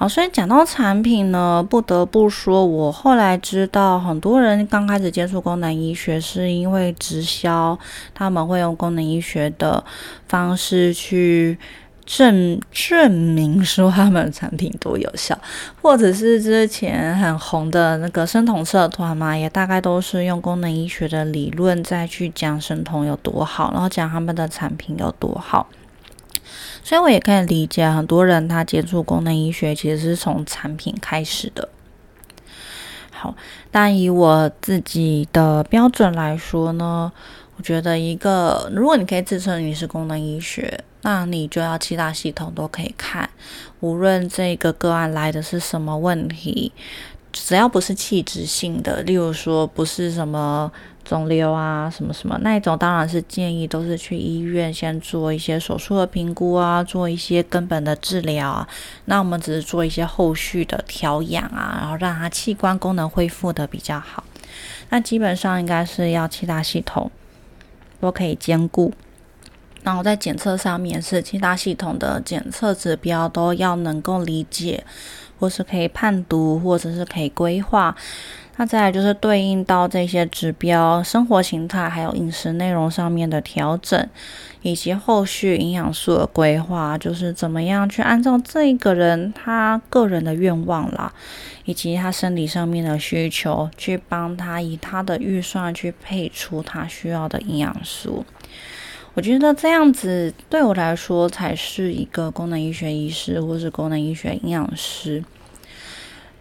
[0.00, 7.76] 好，所以讲到产品呢，不得不说，我后来知道，很多人刚开始接触功能医学，是因为直销，
[8.14, 9.84] 他们会用功能医学的
[10.28, 11.58] 方式去
[12.06, 15.36] 证证明说他们的产品多有效，
[15.82, 25.66] 或者是之前很红的那个生酮社团嘛，也大概都是用功能医学的理论再去讲生酮有多好，然后讲他们的产品有多好。
[26.88, 31.68] 所以我也可以理解，很多人他接触功能医学其实是从产品开始的。
[33.10, 33.34] 好，
[33.70, 37.12] 但以我自己的标准来说呢，
[37.58, 43.28] 我觉得一个，如果你可以自称你是功能医学，那你就要七大系统都可以看，
[43.80, 46.72] 无论这个个案来的是什么问题。
[47.30, 50.72] 只要不是器质性的，例如说不是什么
[51.08, 58.68] 肿瘤啊、什么什么那一种，当然是建议都是去医院先做一些手术的评估啊，做一些根本的治疗啊。
[59.06, 64.22] 那我们只是做一些后续的调养啊，然后让它器官功能恢复的比较好。
[64.90, 67.10] 那基本上应该是要七大系统
[67.98, 68.92] 都可以兼顾，
[69.82, 74.84] 然后在检测上面是七大系统的检测指标都要能够理解。
[75.40, 77.94] 或是可以判读，或者是可以规划。
[78.60, 84.08] 那再来就是对应到这些指标、生活形态还有饮食内容上面的调整，
[84.62, 91.12] 以及后续营养素的规划，就是怎么样去按照这个人他个人的愿望啦，
[91.66, 98.26] 以及他生理上面的需求，去帮他以他的预算去配出他需要的营养素。
[99.14, 105.22] 我觉得这样子对我来说才是一个功能医学医师，或是功能医学营养师。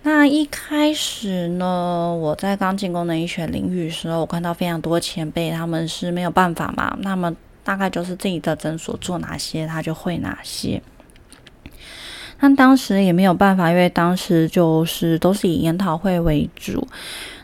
[0.07, 10.81] 那一开始呢，我在刚进功能医学领域的时候，我看到非常多前辈，他们是没有办法嘛，那么大概就是自己的诊所做哪些，他就会哪些。
[12.39, 16.87] 那当时也没有办法，因为当时就是都是以研讨会为主。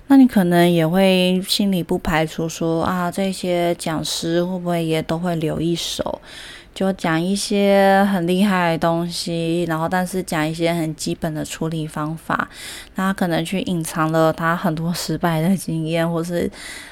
[0.08, 6.22] 那你可能也会心里不排除说啊，这些讲师会不会也都会留一手，
[6.74, 12.50] 就讲一些很厉害的东西，然后但是讲一些很基本的处理方法，
[12.96, 16.50] 他可能去隐藏了他很多失败的经验，或是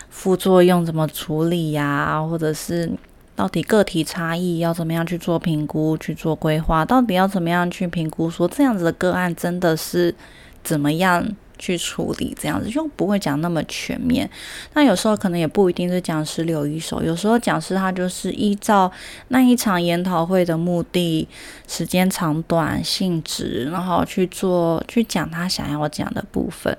[0.09, 2.91] 副作用怎么处理呀，或者是。
[3.33, 6.85] 到底个体差异要怎么样去做评估、去做规划？
[6.85, 8.29] 到底要怎么样去评估？
[8.29, 10.13] 说这样子的个案真的是
[10.61, 11.25] 怎么样
[11.61, 12.35] 去处理？
[12.37, 14.27] 这样子就不会讲那么全面。
[14.73, 18.91] 那有时候可能也不一定是讲师留一手，有时候讲师他就是依照
[19.27, 21.27] 那一场研讨会的目的、
[21.67, 26.75] 时间长短、性质，然后去做去讲他想要讲的部分。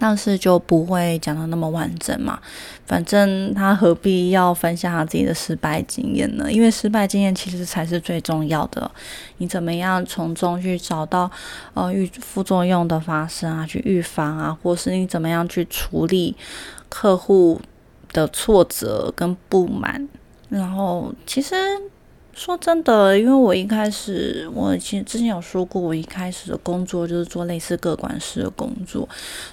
[0.00, 2.40] 但是就不会讲的那么完整嘛，
[2.86, 6.50] 反正他何必要分享他自己的失败经验呢？
[6.50, 8.90] 因为失败经验其实才是最重要的。
[9.36, 11.30] 你怎么样从中去找到
[11.74, 16.34] 呃预副作用的发生啊，去预防啊，或是你怎么样去处理
[16.88, 17.60] 客户
[18.12, 20.08] 的挫折跟不满？
[20.48, 21.54] 然后其实。
[22.32, 29.06] 说真的，因为我一开始，我其实之前有说过，我一开始的工作就是做类似各管师的工作，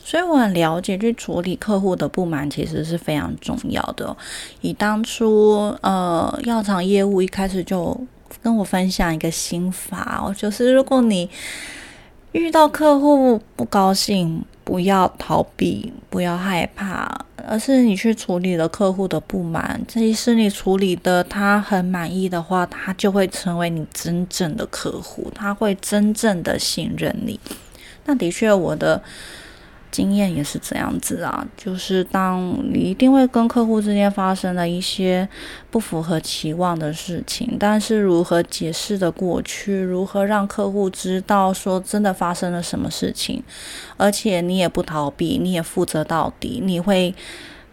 [0.03, 4.15] 所以我很了解去处理客户的不满其实是非常重要的。
[4.61, 7.99] 以当初呃药厂业务一开始就
[8.41, 11.29] 跟我分享一个心法哦，就是如果你
[12.31, 17.09] 遇到客户不高兴，不要逃避，不要害怕，
[17.47, 19.79] 而是你去处理了客户的不满。
[19.87, 27.39] 这是你处理的，他很满意的话，他就会成为你真正的客户，他会真正的信任你。
[28.03, 29.01] 那的确，我的。
[29.89, 35.27] 经验也是这样子啊，就是当你一定会跟客户之间发生了一些
[35.71, 43.41] 不符合期望的事情，但是如何解释的过去，如何让客户知道说真的发生了什么事情，
[43.95, 47.15] 而且你也不逃避，你也负责到底，你会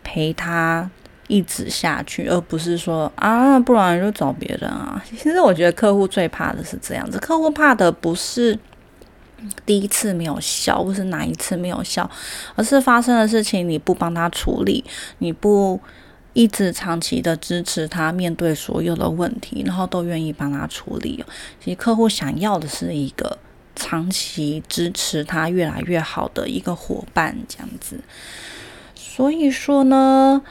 [0.03, 0.89] 陪他
[1.27, 5.03] 一直下去，而不是说啊，不然就找别人啊。
[5.09, 8.59] 其实我觉得客户最怕的是这样子，客户怕的不是。
[9.67, 12.09] 第一次没有效，或是哪一次没有效，
[12.55, 14.85] 而是发生的事情你不帮他处理，
[15.19, 15.81] 你不
[16.33, 21.25] 一直长期的支持他面对所有的问题，然后都愿意帮他处理。
[21.63, 23.39] 其实客户想要的是一个
[23.77, 28.01] 长期支持他越来越好的一个伙伴，这样子。
[28.95, 30.43] 所以说呢，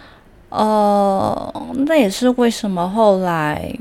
[0.49, 3.75] 呃，那也是为什么后来。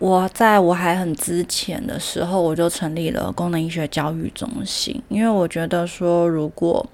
[0.00, 6.84] 我在我还很之前的时候，我就成立了功能医学教育中心，因为我觉得说，如果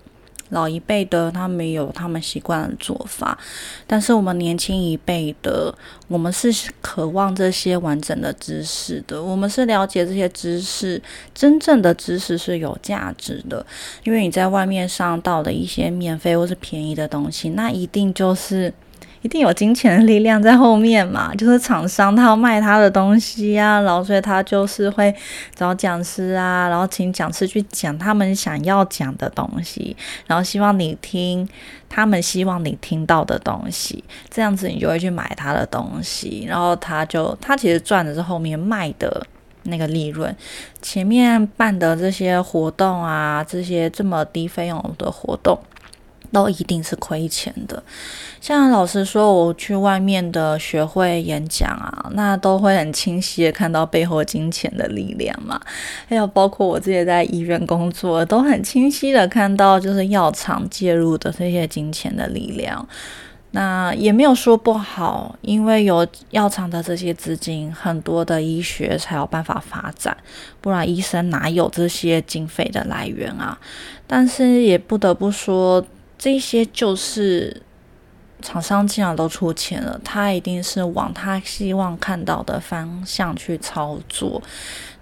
[0.48, 3.38] 老一辈的他们有他们习惯的做法，
[3.86, 5.72] 但是我们年轻一辈的，
[6.08, 11.00] 我们是渴望这些完整的知识的，我们是了解这些知识，
[11.32, 13.64] 真正的知识是有价值的，
[14.02, 18.74] 因为你在外面上到的一些免费或是便宜的东西，那一定就是。
[19.22, 21.34] 一定有金钱的力量在后面嘛？
[21.36, 25.14] 就是厂商他要卖他的东西啊，然后所以他就是会
[25.54, 29.96] 找讲师啊，然后请讲师去讲他们想要讲的东西，
[30.26, 31.48] 然后希望你听
[31.88, 39.26] 他们希望你听到的东西，这样子你就会去买他的东西，然后他就他其实赚的是后面卖的
[39.64, 40.34] 那个利润，
[40.80, 45.58] 前面办的这些活动啊，这些这么低费用的活动。
[46.32, 47.82] 都一定是亏钱的。
[48.40, 55.60] 像老师说，我去外面的学会演讲啊，那都会很清晰的看到背后金钱的力量嘛。
[56.08, 62.86] 还有包括我自己在医院工作，都很清晰的看到就是药厂介入的这些金钱的力量。
[63.52, 70.14] 那也没有说不好，因为有药厂的这些资金，很多的医学才有办法发展，
[70.60, 73.58] 不然医生哪有这些经费的来源啊？
[74.06, 75.84] 但是也不得不说。
[76.18, 77.62] 这些就是
[78.42, 84.42] 厂商既然都出钱了，他一定是往他希望看到的方向去操作。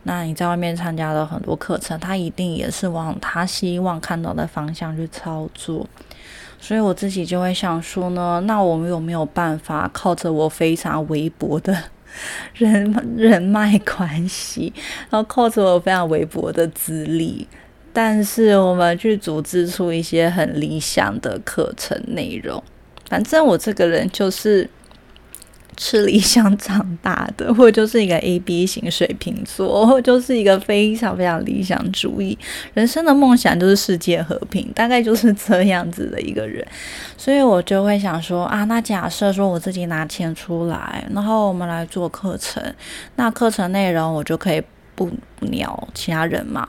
[0.05, 5.87] 那你在外面参加了很多课程，他一定也是往他希望看到的方向去操作。
[6.61, 11.77] 所以我自己就会想说呢，那我们有没有办法靠着我非常微薄的
[12.55, 14.73] 人人脉关系，
[15.11, 17.47] 然后靠着我非常微薄的资历？
[17.95, 22.62] 但是我们去组织出一些很理想的课程内容。
[23.09, 24.68] 反正我这个人就是
[25.76, 32.36] 吃理想长大的，我就是一个 A B 型水瓶座，我就是一个非常非常理想主义，
[32.74, 36.66] 人生的梦想就是世界和平，大概就是这样子的一个人。
[37.16, 42.61] 所以我就会想说啊，那假设说我自己拿钱出来，然后我们来做课程，
[43.14, 44.61] 那课程内容我就可以。
[44.97, 46.68] 不，鸟其他人嘛。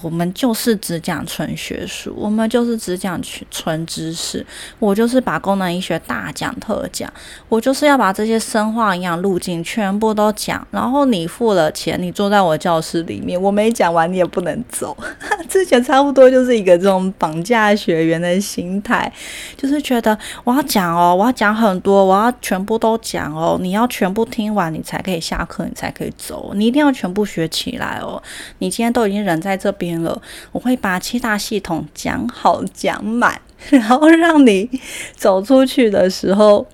[0.00, 3.20] 我们就是只讲纯学术，我们就是只讲
[3.50, 4.44] 纯知识。
[4.78, 7.12] 我就是把功能医学大讲特讲，
[7.50, 10.66] 我就是要把这些生化营养路径全部都讲。
[10.70, 14.96] 然后你付了钱，你坐在我教室里面，我没讲完你也不能走。
[15.46, 19.12] 之前差不多就是一个这种绑架学员的心态，
[19.58, 28.22] 就是觉得我要讲哦，我要讲很多，我要全部都讲哦，你要全部听完你才可以下课，你才可以走，你一定要全部学起来哦。
[28.60, 29.70] 你今天都已经人在这。
[29.82, 30.22] 边了，
[30.52, 34.70] 我会把七大系统讲好讲满， 然后让你
[35.16, 36.64] 走出去的时候，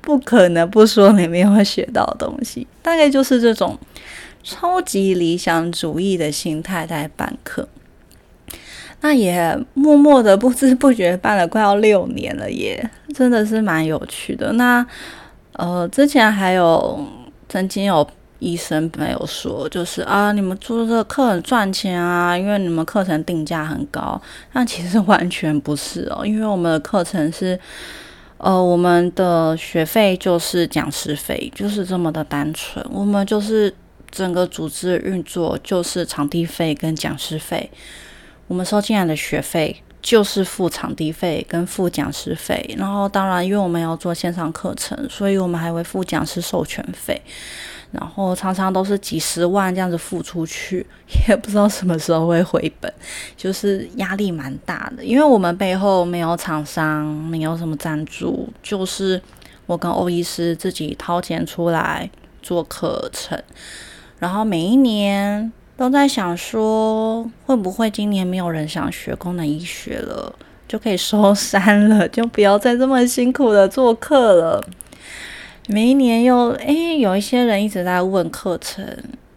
[0.00, 2.66] 不可能不说你没有学到东西。
[2.80, 3.78] 大概就是这种
[4.42, 7.68] 超级理想主义的心态在办课，
[9.02, 14.52] 那也默默的不知不觉办了快要六年了，也真的是蛮有趣的。
[14.54, 14.86] 那
[15.52, 17.06] 呃，之前还有
[17.46, 18.08] 曾经有。
[18.44, 24.20] 医生没有说，就是啊，你们做这个课很赚钱啊，因为你们课程定价很高。
[24.52, 27.58] 但其实完全不是哦，因为我们的课程是，
[28.36, 32.84] 呃，我们的学费就是讲师费，就是这么的单纯。
[32.90, 33.74] 我们就是
[34.10, 37.70] 整个组织运作就是场地费跟讲师费，
[38.46, 42.74] 我们收进来的学费就是付场地费跟付讲师费。
[42.76, 47.22] 然后当然，因为我们要做线上课程，所以我们还会付讲师授权费。
[47.94, 50.84] 然后常常都是几十万这样子付出去，
[51.28, 52.92] 也不知道什么时候会回本，
[53.36, 55.04] 就是压力蛮大的。
[55.04, 59.20] 因为我们背后没有厂商，没有什么赞助，就是
[59.66, 62.10] 我跟欧医师自己掏钱出来
[62.42, 63.40] 做课程。
[64.18, 70.34] 然后每一年都在想说，会不会今年没有人想学功能医学了，
[70.66, 74.64] 就可以收山了，就不要再这么辛苦的做课了。
[75.66, 78.86] 每一年又诶，有一些人一直在问课程，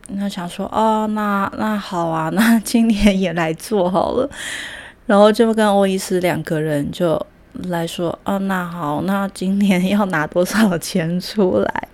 [0.09, 4.29] 那想说哦，那那好啊，那今年也来做好了，
[5.07, 7.25] 然后就跟欧医师两个人就
[7.69, 11.87] 来说哦，那好，那今年要拿多少钱出来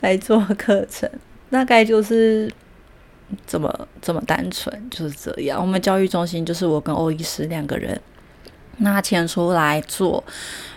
[0.00, 1.08] 来做课程？
[1.48, 2.50] 大概就是
[3.46, 5.60] 这么这么单纯，就是这样。
[5.60, 8.00] 我们教育中心就是我跟欧医师两个人
[8.78, 10.24] 拿钱出来做。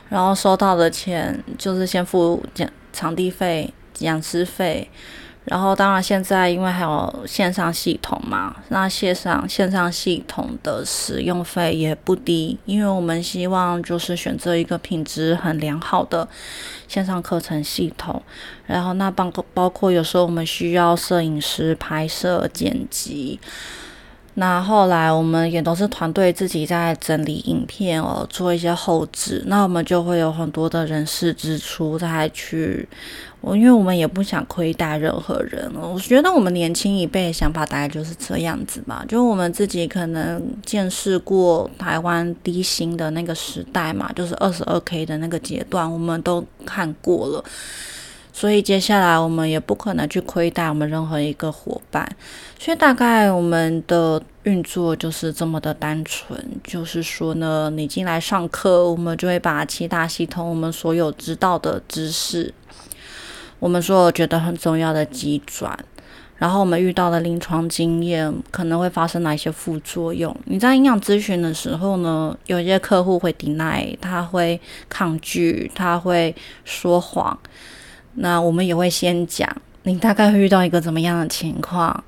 [0.10, 4.90] 然后收到的钱就是先付讲场地费、讲师费，
[5.46, 16.28] 然后当然现在因为还有线上系统嘛，那线上线上系统的使用费也不低，因为我们希望就是选择一个品质很良好的
[16.88, 18.22] 线上课程系统，
[18.66, 23.40] 然后那包包括有时候我们需要摄影师拍摄剪辑。
[24.40, 32.88] 那后来我们也都是团队自己在整理影片哦，做一些后置，那我们就会有很多的人事支出再去，
[33.42, 47.44] 我因为我们也不想亏待任何人我觉得我们年轻一辈的想法大概就是这样子嘛，就我们自己可能见识过台湾低薪的那个时代嘛，就是二十二 K 的那个阶段，我们都看过了。
[48.40, 52.08] 所以接下来我们也不可能去亏待我们任何一个伙伴，
[52.60, 62.54] 所以大概我们的运作就是这么的单纯，就是说呢，你进来上课，我们就会把七大系统我们所有知道的知识，
[63.58, 65.76] 我们所有觉得很重要的机转，
[66.36, 70.38] 然后我们遇到的临床经验可能会发生哪些副作用。
[70.46, 77.36] 你在营养咨询的时候呢，有些客户会抵赖，他会抗拒，他会说谎。
[78.20, 79.48] 那我们也会先讲，
[79.84, 82.04] 你大概会遇到一个怎么样的情况？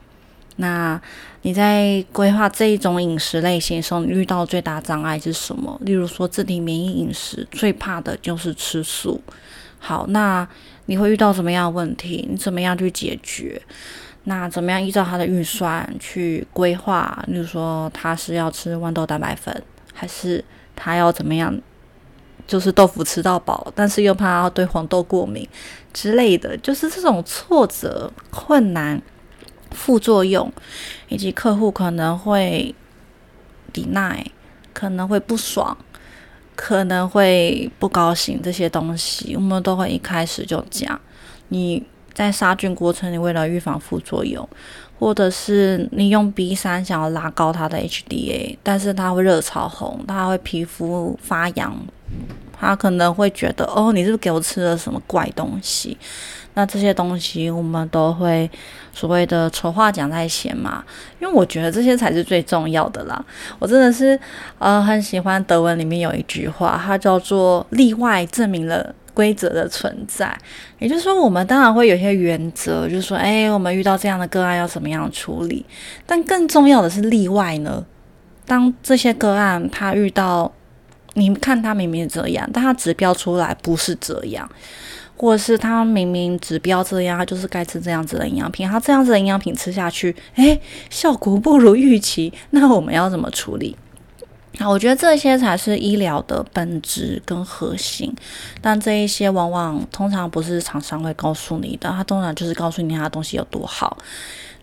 [0.58, 1.00] 那
[1.44, 5.80] 你在规划这一种饮食类型的时候，你遇到最大障碍是什么？
[5.84, 9.22] 例如说，自体免疫饮食最怕的就是吃素。
[9.80, 10.46] 好，那
[10.88, 12.28] 你会遇到什么样的问题？
[12.30, 13.62] 你怎么样去解决？
[14.26, 17.24] 那怎么样依照他的预算去规划？
[17.28, 20.44] 例如说，他是要吃豌豆蛋白粉，还是
[20.76, 21.58] 他要怎么样？
[22.50, 25.48] 就是豆腐吃到饱，但是又怕对黄豆过敏
[25.94, 29.00] 之类的，就是这种挫折、困难、
[29.70, 30.52] 副作用，
[31.10, 32.74] 以及客户可能会
[33.72, 34.26] 抵赖，
[34.74, 35.78] 可能会不爽，
[36.56, 41.00] 可能会不高兴，这些东西我们都会一开始就讲。
[41.50, 41.86] 你
[42.16, 44.50] 在杀菌过程，你为了预防副作用，
[45.00, 51.74] 或者是你用 B 三想要拉高它的 HDA，但是它会热潮红，它会皮肤发痒。
[52.62, 55.98] 他可能会觉得，哦，你是不是给我吃了什么怪东西？
[56.56, 58.50] 那这些东西我们都会
[58.92, 60.84] 所谓的丑话讲在前嘛，
[61.22, 63.24] 因为我觉得这些才是最重要的啦。
[63.60, 64.20] 我真的是
[64.58, 68.94] 呃很喜欢德文里面有一句话，它叫做“例外证明了”。
[69.20, 70.34] 规则的存在。
[70.78, 75.66] 也就是说，我们当然会有些原则，就是说，哎，我们遇到这样的个案要怎么样处理。
[76.06, 77.86] 但更重要的是例外呢？
[78.46, 80.50] 当这些个案他遇到，
[81.16, 84.50] 你看他明明这样，但他指标出来不是这样。
[85.18, 90.58] 或者是他明明指标这样，就是该吃这样子的营养品，他这样子的营养品吃下去，诶，
[90.90, 93.76] 效果不如预期，那我们要怎么处理？
[94.60, 98.14] 啊，我觉得这些才是医疗的本质跟核心，
[98.62, 103.98] 但这一些往往通常不是厂商会告诉你的，他通常就是告诉你他的东西有多好。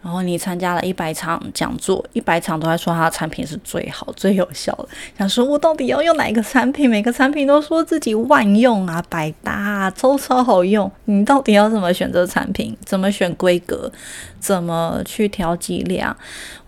[0.07, 4.89] 然后你参加了一百场讲座，一百场都在说他的产品是最好、最有效的。
[5.19, 6.89] 想说我到底要用哪一个产品？
[6.89, 10.89] 每个产品都说自己万用啊、百搭啊，超超好用。
[11.07, 12.77] 你到底要怎么选择产品？
[12.85, 13.91] 怎么选规格？
[14.39, 16.17] 怎么去调剂量？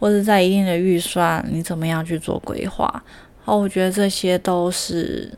[0.01, 3.05] 或者在一定的预算，你怎么样去做规划？
[3.45, 5.33] 哦，我觉得这些都是，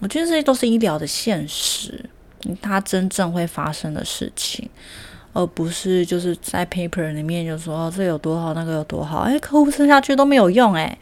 [0.00, 2.08] 我觉得这些都是医疗的现实，
[2.62, 4.66] 它真正会发生的事情。
[5.34, 10.96] 而不是就是在 paper 里面就说这有多好，那个有多好，哎，客户吃下去都没有用，哎，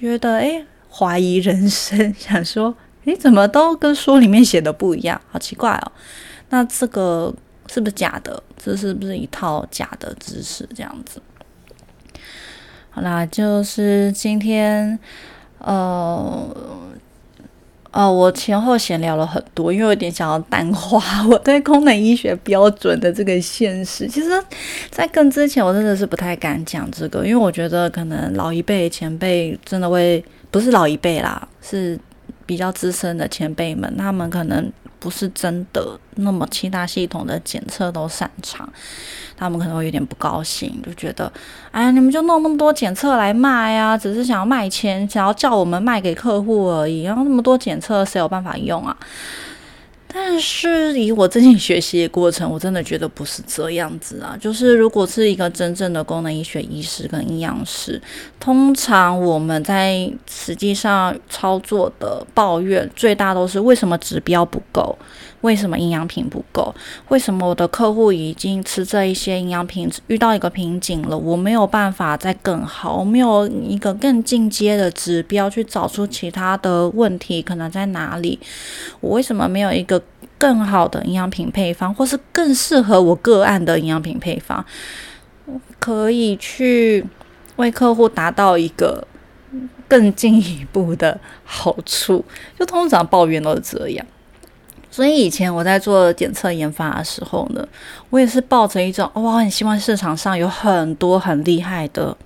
[0.00, 5.92] 觉得哎怀疑人生， 想说哎怎么都跟书里面写的不一样，好奇怪哦。
[6.50, 7.34] 那这个
[7.70, 8.42] 是不是假的？
[8.56, 10.66] 这是不是一套假的知识？
[10.74, 11.20] 这样子。
[12.90, 14.98] 好啦，就是今天
[15.58, 16.56] 呃。
[17.90, 24.06] 哦，我前后闲聊了很多，因为有点想要淡化 我对功能医学标准的这个现实。
[24.06, 24.28] 其实，
[24.90, 31.98] 在更之前，我真的是不太敢讲这个，因为我觉得可能老一辈前辈真的会，不是老一辈啦，是
[32.44, 34.70] 比较资深的前辈们，他们可能。
[34.98, 38.68] 不是真的那么其他系统的检测都擅长，
[39.36, 41.32] 他们可能会有点不高兴，就觉得，
[41.70, 48.96] 哎，你们就弄那么多检测来卖啊，只是想要卖钱，想要叫我们卖给客户而已，然后那么多检测，谁有办法用啊？
[50.10, 54.36] 但是以我最近学习的过程，我真的觉得不是这样子啊。
[54.40, 58.00] 就是如果是一个真正的功能医学医师跟营养师，
[58.40, 64.96] 通常我们在实际上操作的抱怨最大都是为什么指标不够。
[65.42, 66.74] 为什么营养品不够？
[67.08, 71.16] 为什么我的客户已经吃这一些营养品遇到一个瓶颈了？
[71.16, 78.38] 我没有办法再更好，我没有一个更进阶的指标去找出其他的问题可能在哪里？
[79.00, 80.02] 我为什么没有一个
[80.36, 84.64] 更好的营养品配方，或是更适合我个案的营养品配方，
[85.78, 87.04] 可以去
[87.56, 89.06] 为客户达到一个
[89.86, 92.24] 更进一步的好处？
[92.58, 94.04] 就通常抱怨都是这样。
[94.98, 97.64] 所以以前我在做检测研发的时候呢，
[98.10, 102.16] 我也是抱着一种，哇，很希望市场上有很多很厉害的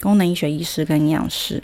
[0.00, 1.62] 功能医学医师跟营养师。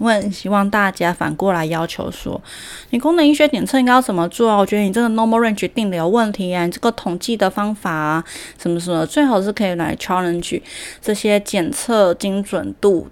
[0.00, 2.42] 我很希望大家反过来要求说，
[2.90, 4.56] 你功能医学检测应该要怎么做啊？
[4.56, 8.24] 我觉得你这个 normal range 定的有问题啊，你这个统计的方法啊，
[8.60, 10.60] 什么什么，最好是可以来 challenge
[11.00, 13.06] 这些检测精准度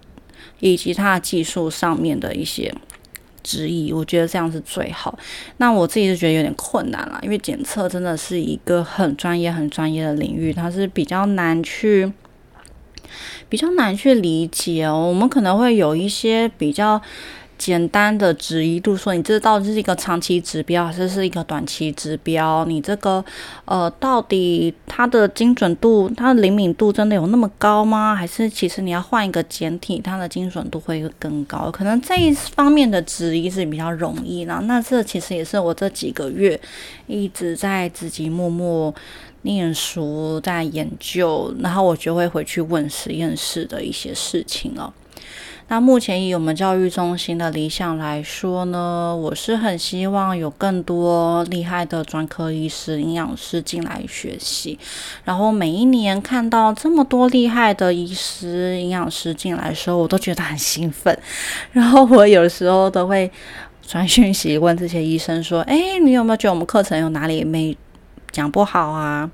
[0.58, 2.74] 以及它技术上面的一些。
[3.42, 5.18] 质疑，我觉得这样是最好。
[5.58, 12.12] 那我自己是觉得有点困难了，因为检测真的是一个很专业、很专业的领域，它是比较难去、
[13.48, 15.06] 比较难去理解哦。
[15.08, 17.00] 我们可能会有一些比较。
[17.60, 22.64] 简单的质疑度，说你这到底是一个长期指标还是是一个短期指标？
[22.64, 23.22] 你这个
[23.66, 28.14] 呃，到底它的精准度、它的灵敏度真的有那么高吗？
[28.14, 31.70] 还是其实你要换一个简体，它的精准度会更高？
[31.70, 34.62] 可能这一方面的质疑是比较容易呢。
[34.64, 36.58] 那这其实也是我这几个月
[37.06, 38.94] 一直在自己默默
[39.42, 44.90] 念书、在研究，然后我就会回去问实验室的一些事情哦。
[45.72, 54.76] 那目前以我们教育中心的理想来说呢，我是很希望有更多厉害的专科医师、营养师进来学习。
[55.22, 61.16] 然后每一年看到这么多厉害的医师、营养师进来的时候，我都觉得很兴奋。
[61.70, 63.30] 然后我有时候都会
[63.86, 67.78] 传讯息问这些医生说：“哎，你有没有觉得我们课程有哪里没
[68.32, 69.30] 讲不好啊？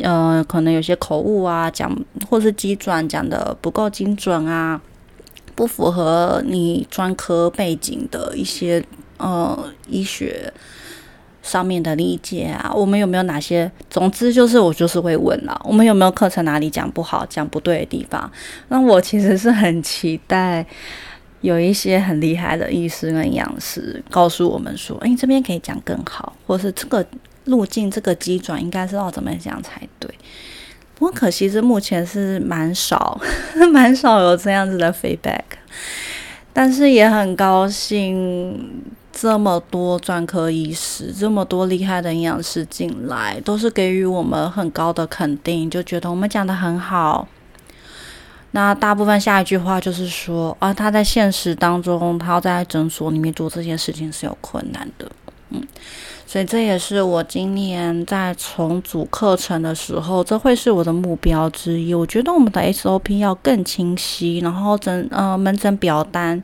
[0.00, 1.92] 呃，可能有些口误啊，讲
[2.30, 4.80] 或是机转讲的不够精准啊？”
[5.54, 8.82] 不符合你专科背景的一些
[9.18, 10.52] 呃医学
[11.42, 13.70] 上面的理解啊，我们有没有哪些？
[13.88, 18.30] 总之就是我就是会问了，我们有没有课程哪里讲不好、讲不对的地方？
[18.68, 20.64] 那我其实是很期待
[21.40, 27.04] 有一些很厉害的医师跟营养师告诉我们说，哎，这边可以讲更好，或是这个
[27.46, 30.10] 路径、这个机转应该是要怎么讲才对。
[31.00, 33.18] 不过可惜是目前是蛮少，
[33.72, 35.40] 蛮少有这样子的 feedback，
[36.52, 47.26] 但是也很高兴这么多专科医师，这么多厉害的营养师进来，都是给予我们很高的肯定，就觉得我们讲的很好。
[48.50, 55.10] 那大部分下一句话就是说啊，他在现实当中，他要在诊所里面做这件事情是有困难的，
[55.48, 55.66] 嗯，
[56.30, 61.92] 所以这也是我今年在重组课程的时候，这会是我的目标之一。
[61.92, 66.40] 我觉得我们的 SOP 要更清晰，然后诊呃门诊表单。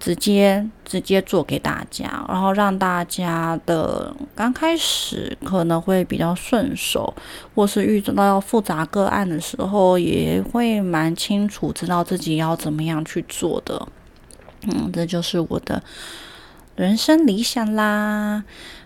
[0.00, 7.14] 直接直接做给大家，然后让大家的刚开始可能会比较顺手，
[7.54, 13.86] 或是遇到复杂个案的时候，也会蛮清楚知道自己要怎么样去做的。
[14.62, 15.80] 嗯，这就是我的
[16.76, 18.44] 人生理想啦。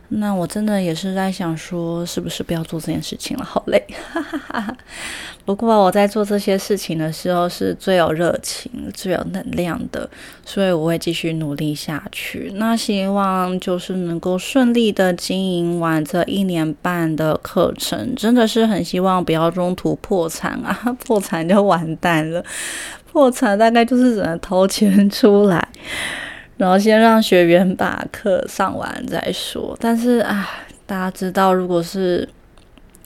[0.08, 3.44] 那我真的也是在想说，是不是不要做这件事情了？
[3.44, 3.84] 好累。
[5.44, 10.08] 不过我在做这些事情的时候是最有热情、最有能量的，
[10.44, 12.52] 所以我会继续努力下去。
[12.54, 20.72] 那希望就是能够顺利的经营完这一年半的课程，真的是很希望不要中途破产啊！
[21.04, 22.44] 破产就完蛋了，
[23.10, 25.68] 破产大概就是只能掏钱出来。
[26.56, 29.76] 然后先让学员把课上完再说。
[29.80, 30.48] 但是啊，
[30.86, 32.28] 大家知道，如果是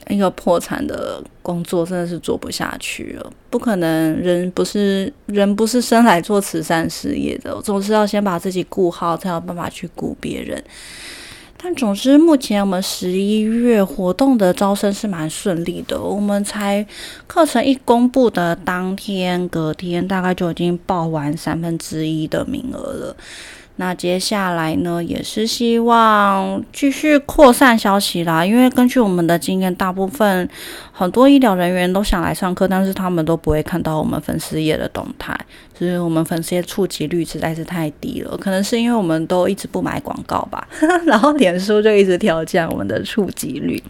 [0.07, 3.31] 一个破产的工作，真的是做不下去了。
[3.49, 10.63] 不可能，人不是人不是生来做慈善事业的，总是要先把自己顾好，才有办法去顾别人。
[11.63, 16.01] 但总之，目前我们十一月活动的招生是蛮顺利的。
[16.01, 16.83] 我们才
[17.27, 23.15] 课程一公布的当天，隔天大概就已经报完三分之一的名额了。
[23.75, 28.43] 那接下来呢，也是希望继续扩散消息啦。
[28.43, 30.49] 因为根据我们的经验，大部分
[30.91, 35.35] 很多医疗人员都想来上课，但是他们都不会看到我们粉丝页的动态，
[35.81, 38.37] 就是我们粉丝的触及率实在是太低了。
[38.37, 40.67] 可能是因为我们都一直不买广告吧，
[41.07, 43.81] 然后脸书就一直调降我们的触及率。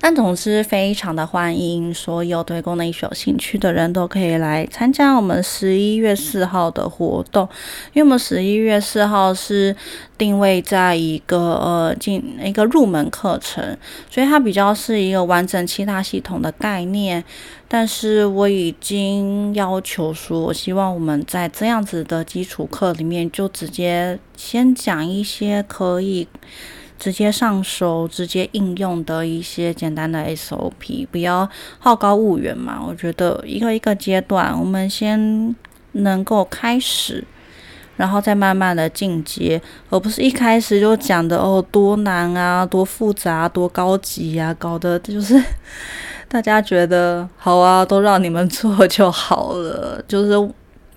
[0.00, 7.48] 但总之，非常的欢迎所有对功能医学有兴趣的人都可以来参加我们十一月四号的活动。
[7.92, 9.74] 因为我们十一月四号是
[10.18, 13.76] 定位在一个呃进一个入门课程，
[14.10, 17.24] 所以它比较是一个完整七大系统的概念。
[17.66, 26.28] 但是我已经要求说，我希望我们在这样子的基础课里面，就直接先讲一些可以。
[27.04, 31.46] 直接上手、直接应用的一些简单的 SOP，不要
[31.78, 32.82] 好高骛远嘛。
[32.82, 35.54] 我觉得一个一个阶段，我们先
[35.92, 37.22] 能够开始，
[37.98, 45.38] 然后再慢慢的进阶，而不是一开始就讲的哦多难啊、多复杂、多高级啊，搞得就是
[46.26, 50.32] 大家觉得好啊，都让你们做就好了，就是。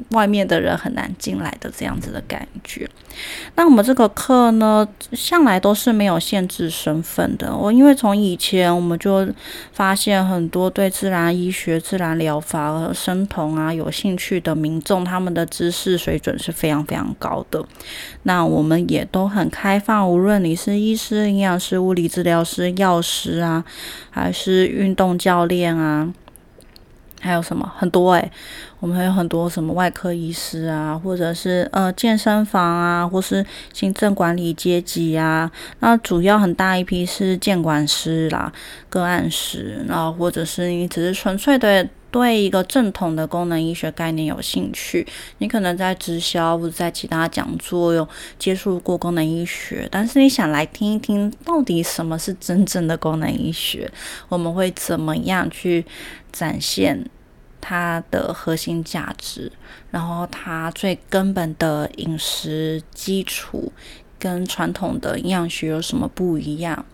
[0.10, 2.90] 外面的人很难进来的这样子的感觉。
[3.56, 7.56] 那我们这个课呢，向来都是没有限制身份的。
[7.56, 9.28] 我因为从以前我们就
[9.74, 17.66] 发现很多对自然医学、自然疗法和、生酮啊有兴趣的民众，他们的知识水准是非常非常高的。
[18.24, 23.64] 那我们也都很开放，无论你是医师、营养师、物理治疗师、药师啊，
[24.12, 26.14] 还是运动教练啊。
[27.20, 28.32] 还有什么很多诶，
[28.80, 35.52] 我们还有很多什么外科医师啊，或者是呃健身房啊，或是行政管理阶级啊。
[35.80, 38.52] 那主要很大一批是监管师啦、
[38.90, 45.06] 个案师，然后或者是你只是纯粹的对一个正统的功能医学概念有兴趣，
[45.38, 48.08] 你可能在直销或者在其他讲座有
[48.40, 53.92] 接触过功能医学，但是你想来听一听到底什么是真正的功能医学，
[54.30, 55.86] 我们会怎么样去？
[56.30, 57.10] 展现
[57.60, 59.52] 它的核心价值，
[59.90, 63.72] 然后它最根本的饮食基础
[64.20, 66.86] 跟传统的营养学有什么不一样，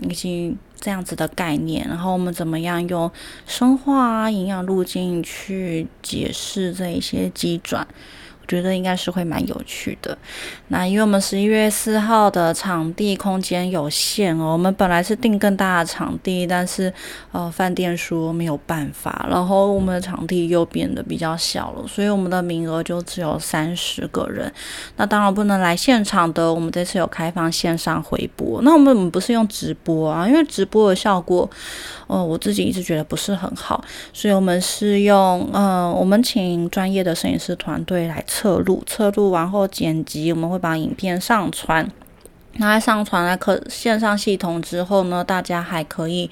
[0.00, 3.08] 以及这样子的概念，然后我们怎么样用
[3.46, 7.86] 生化啊营养路径去解释这一些机转。
[8.52, 10.16] 觉得应该是会蛮有趣的。
[10.68, 16.92] 那因为我们十一月四号的场地空间有限哦，我们本来是订更大的场地，但是
[17.30, 24.52] 呃饭店说没有办法，然后我们的场地又变得比较小了，所以我们的名额就只有三十个人。
[24.96, 28.60] 那当然不能来现场的，我们这次有开放线上回播。
[28.62, 31.48] 那我们我们不是用直播啊，因为直播的效果。
[32.08, 33.82] 哦，我自己一直觉得不是很好，
[34.12, 38.22] 所以我们是用，嗯，我们请专业的摄影师团队来
[38.58, 41.90] 录，测录完后剪辑，我们会把影片上传。
[42.54, 46.30] 那上传了课线上系统之后呢，大家还可以。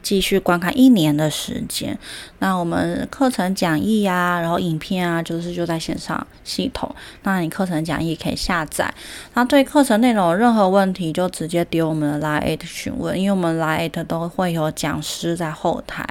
[0.00, 1.98] 继续观看一年的时间。
[2.38, 6.94] 那我们课程讲义啊，然后影片啊，就是就在线上系统。
[7.24, 8.94] 那你课程讲义可以下载。
[9.34, 16.06] 那对课程内容有任何问题，就直接丢我们的 Line 询问，因为我们 Line 都会有讲师在后台。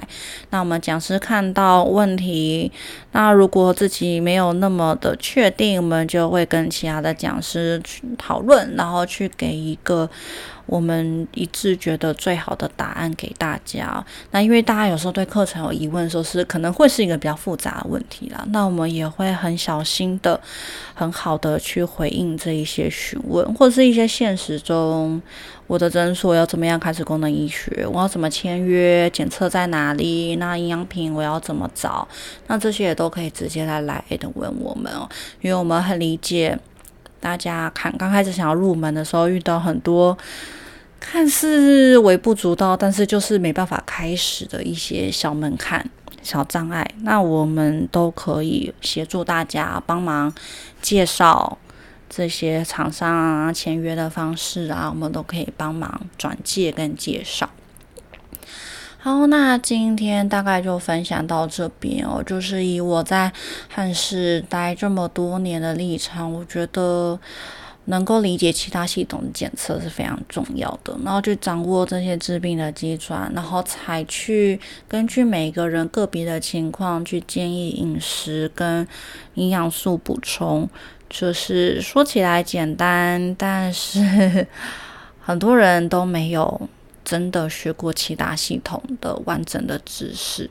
[0.50, 2.70] 那我们讲师看到问题，
[3.12, 10.08] 那如果自己没有那么的确定，我们就会跟其他的讲师去讨论，然后去给每一个。
[10.68, 14.04] 我们一致觉得最好的答案给大家。
[14.32, 18.44] 那因为大家有时候对课程有疑问，说是可能会是一个比较复杂的问题啦。
[18.50, 20.38] 那我们也会很小心的、
[20.92, 25.22] 很好的去回应这一些询问，或者是一些现实中
[25.66, 32.06] 我的诊所要怎么样开始功能医学，我要怎么签约，检测在哪里，那营养品我要怎么找，
[32.46, 35.08] 那这些也都可以直接来来的问我们哦，
[35.40, 36.58] 因为我们很理解
[37.20, 40.16] 大家看刚开始想要入门的时候遇到很多。
[41.00, 45.88] 看似微不足道，但是就是没办法开始的一些小门槛、
[46.22, 50.30] 小障碍，那我们都可以协助大家帮忙
[50.82, 51.56] 介绍
[52.10, 57.48] 这些厂商啊、签约的方式啊，我们都可以帮忙转介跟介绍。
[58.98, 63.32] 好，那今天大概就分享到这边哦，就是以我在
[63.68, 67.18] 汉室待这么多年的立场，我觉得。
[67.90, 78.86] 能够理解其他系统的检测是非常重要的，然后去掌握这些治病的基转，然后才去根据每个人个别的情况去建议饮食跟
[79.36, 80.68] 营养素补充。
[81.08, 84.46] 就是说起来简单，但是
[85.24, 86.68] 很多人都没有
[87.08, 90.50] 真的学过其他系统的完整的知识。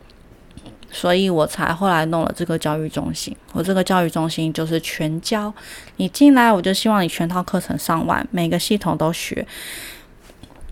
[0.90, 3.36] 所以我才后来弄了这个教育中心。
[3.52, 5.54] 我这个教育中心就是全教，
[5.98, 9.46] 你进来我就希望你全套课程上完，每个系统都学。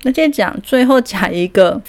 [0.03, 1.79] 那先讲最后讲一个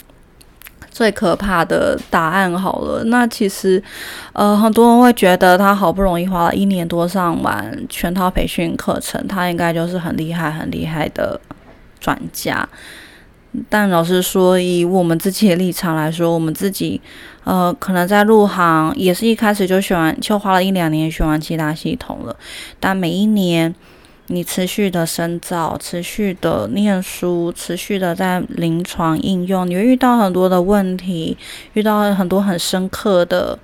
[0.91, 3.05] 最可怕的答案好了。
[3.05, 3.81] 那其实
[4.33, 11.41] 呃很多人会觉得他好不容易花了一年多上完全套培训课程，他应该就是很厉害很厉害的
[12.01, 12.69] 专家。
[13.69, 17.01] 但老实说，以我们自己的立场来说，我们自己，
[17.45, 22.37] 呃，可能在入行也是一开始就学完，就花了一两年学完其他系统了。
[22.79, 23.75] 但每一年
[24.27, 31.37] 你持续的深造、持续的念书、持续的在临床应用，你会遇到很多的问题，
[31.75, 33.59] 遇到很多很深刻的。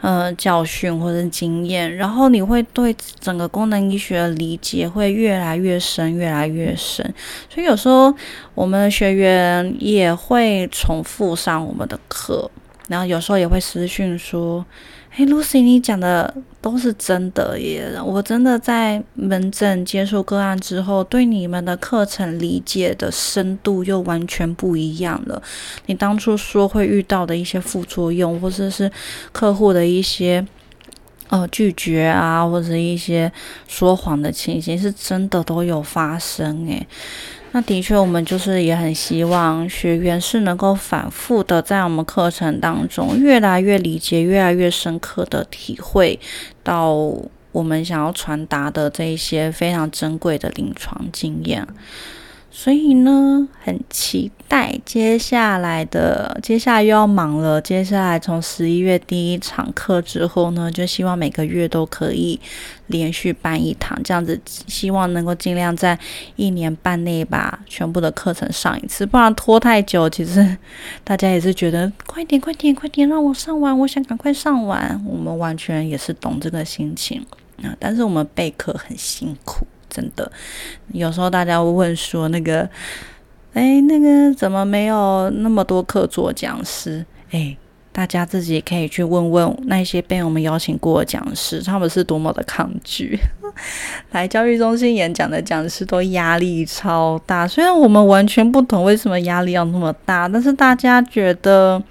[0.00, 7.04] 呃，教训或者经验，然后你会对整个功能医学的理解会越来越深，越来越深。
[7.48, 8.14] 所以有时候
[8.54, 12.50] 我们的学员也会重复上我们的课，
[12.88, 14.64] 然后有时候也会私讯说。
[15.12, 16.32] 嘿，Lucy，你讲的
[16.62, 18.00] 都是真的耶！
[18.00, 25.42] 我真的在门诊接触个案之后，对你们的课程理解的深度又完全不一样了。
[25.86, 28.88] 你当初说会遇到的一些副作用，或者是
[29.32, 30.46] 客户的一些
[31.28, 33.30] 呃拒绝啊，或者一些
[33.66, 36.86] 说谎的情形，是真的都有发生诶。
[37.52, 46.18] 那的确，我们就是也很希望学员是能够反复的在我们课程当中越来越理解、越来越深刻的体会
[46.62, 46.92] 到
[47.50, 51.66] 我们想要传达的这一些非常珍贵的临床经验。
[52.52, 57.60] 所以呢，很期待接下来的，接下来又要忙了。
[57.62, 62.38] 接下来从十一月第一场课之后呢，就希望每个月都可以
[62.88, 65.96] 连续办一堂，这样子，希望能够尽量在
[66.34, 70.58] 一年半内把全部的课程上一次，不然拖太久，其实
[71.04, 75.00] 大家也是觉得快点、快点、快点让我上完，我想赶快上完。
[75.06, 77.24] 我们完全也是懂这个心情
[77.62, 79.64] 啊，但是我们备课很辛苦。
[79.90, 80.30] 真的，
[80.92, 82.68] 有时候大家会问说，那个，
[83.52, 87.04] 哎，那个怎么没有那么多课做讲师？
[87.32, 87.56] 哎，
[87.92, 93.18] 大家自己可以去问问那些被我们邀请过的讲师，他们是多么的抗拒
[94.12, 97.46] 来教育中心演讲的讲师，都压力超大。
[97.46, 101.82] 虽然我们完全不懂为什么压力要那么大，但是大家觉得，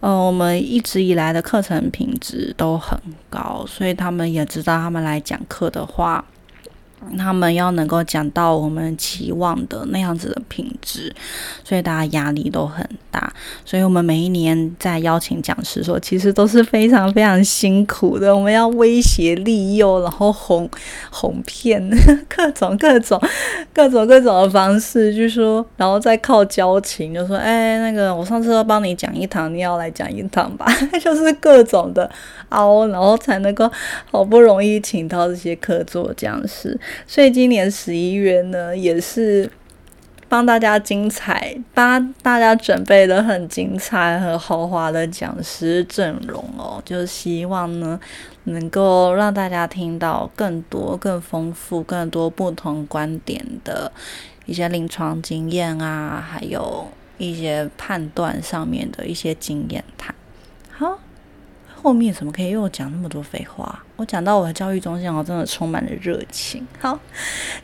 [0.00, 2.98] 呃，我们一直以来的课程品质都很
[3.28, 6.24] 高，所以他们也知道，他们来讲课的话。
[7.16, 11.14] 他们要能够讲到我们期望的那样子的品质，
[11.64, 13.32] 所以大家压力都很大。
[13.64, 18.34] 所以我们每一年在邀请讲师说，其实都是非常非常辛苦的。
[18.34, 20.68] 我们要威胁利诱，然后哄
[21.10, 21.88] 哄骗，
[22.28, 23.20] 各种各种
[23.72, 30.66] 各种各种的方式，就说，然后再靠交情，就说，哎，那个我上次都帮你讲一堂，你要来讲一堂吧，
[31.00, 32.10] 就是各种的
[32.50, 33.70] 凹，然后才能够
[34.10, 36.78] 好不容易请到这些客座讲师。
[37.06, 39.50] 所以今年十一月呢，也是
[40.28, 47.98] 帮大家精彩，帮大家准备的很精彩、很豪华的讲师阵容哦，就是希望呢，
[48.44, 53.90] 能够让大家听到更多、更丰富、更多不同观点的
[54.44, 60.14] 一些临床经验啊，还有一些判断上面的一些经验谈。
[60.70, 60.98] 好。
[61.88, 63.76] 后面怎么可以又讲那么多废话？
[63.96, 66.62] 我讲到我的教育中心，我真的充满了热情。
[66.78, 67.00] 好，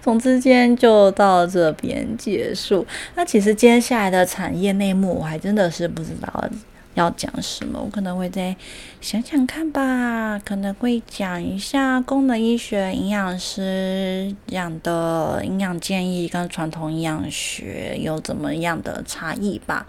[0.01, 2.87] 总之今天就到这边结束。
[3.17, 6.49] 那其实接下来的产业内幕，我还真的是不知道
[6.95, 7.79] 要讲什么。
[7.79, 8.57] 我可能会再
[9.03, 19.87] 想想看吧，可能会讲一下功能医学营养师讲的营养建议跟传统营养学有怎么样的差异吧。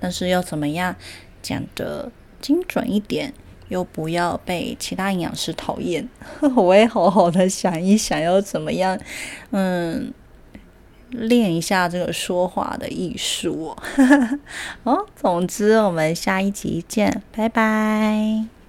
[0.00, 0.96] 但是要怎么样
[1.40, 2.10] 讲的
[2.40, 3.32] 精准一点？
[3.72, 6.06] 又不要被其他营养师讨厌，
[6.54, 8.98] 我也好好的想一想要怎么样，
[9.50, 10.12] 嗯，
[11.10, 13.74] 练一下这个说话的艺术。
[14.84, 18.61] 哦，总之我们下一集见，拜拜。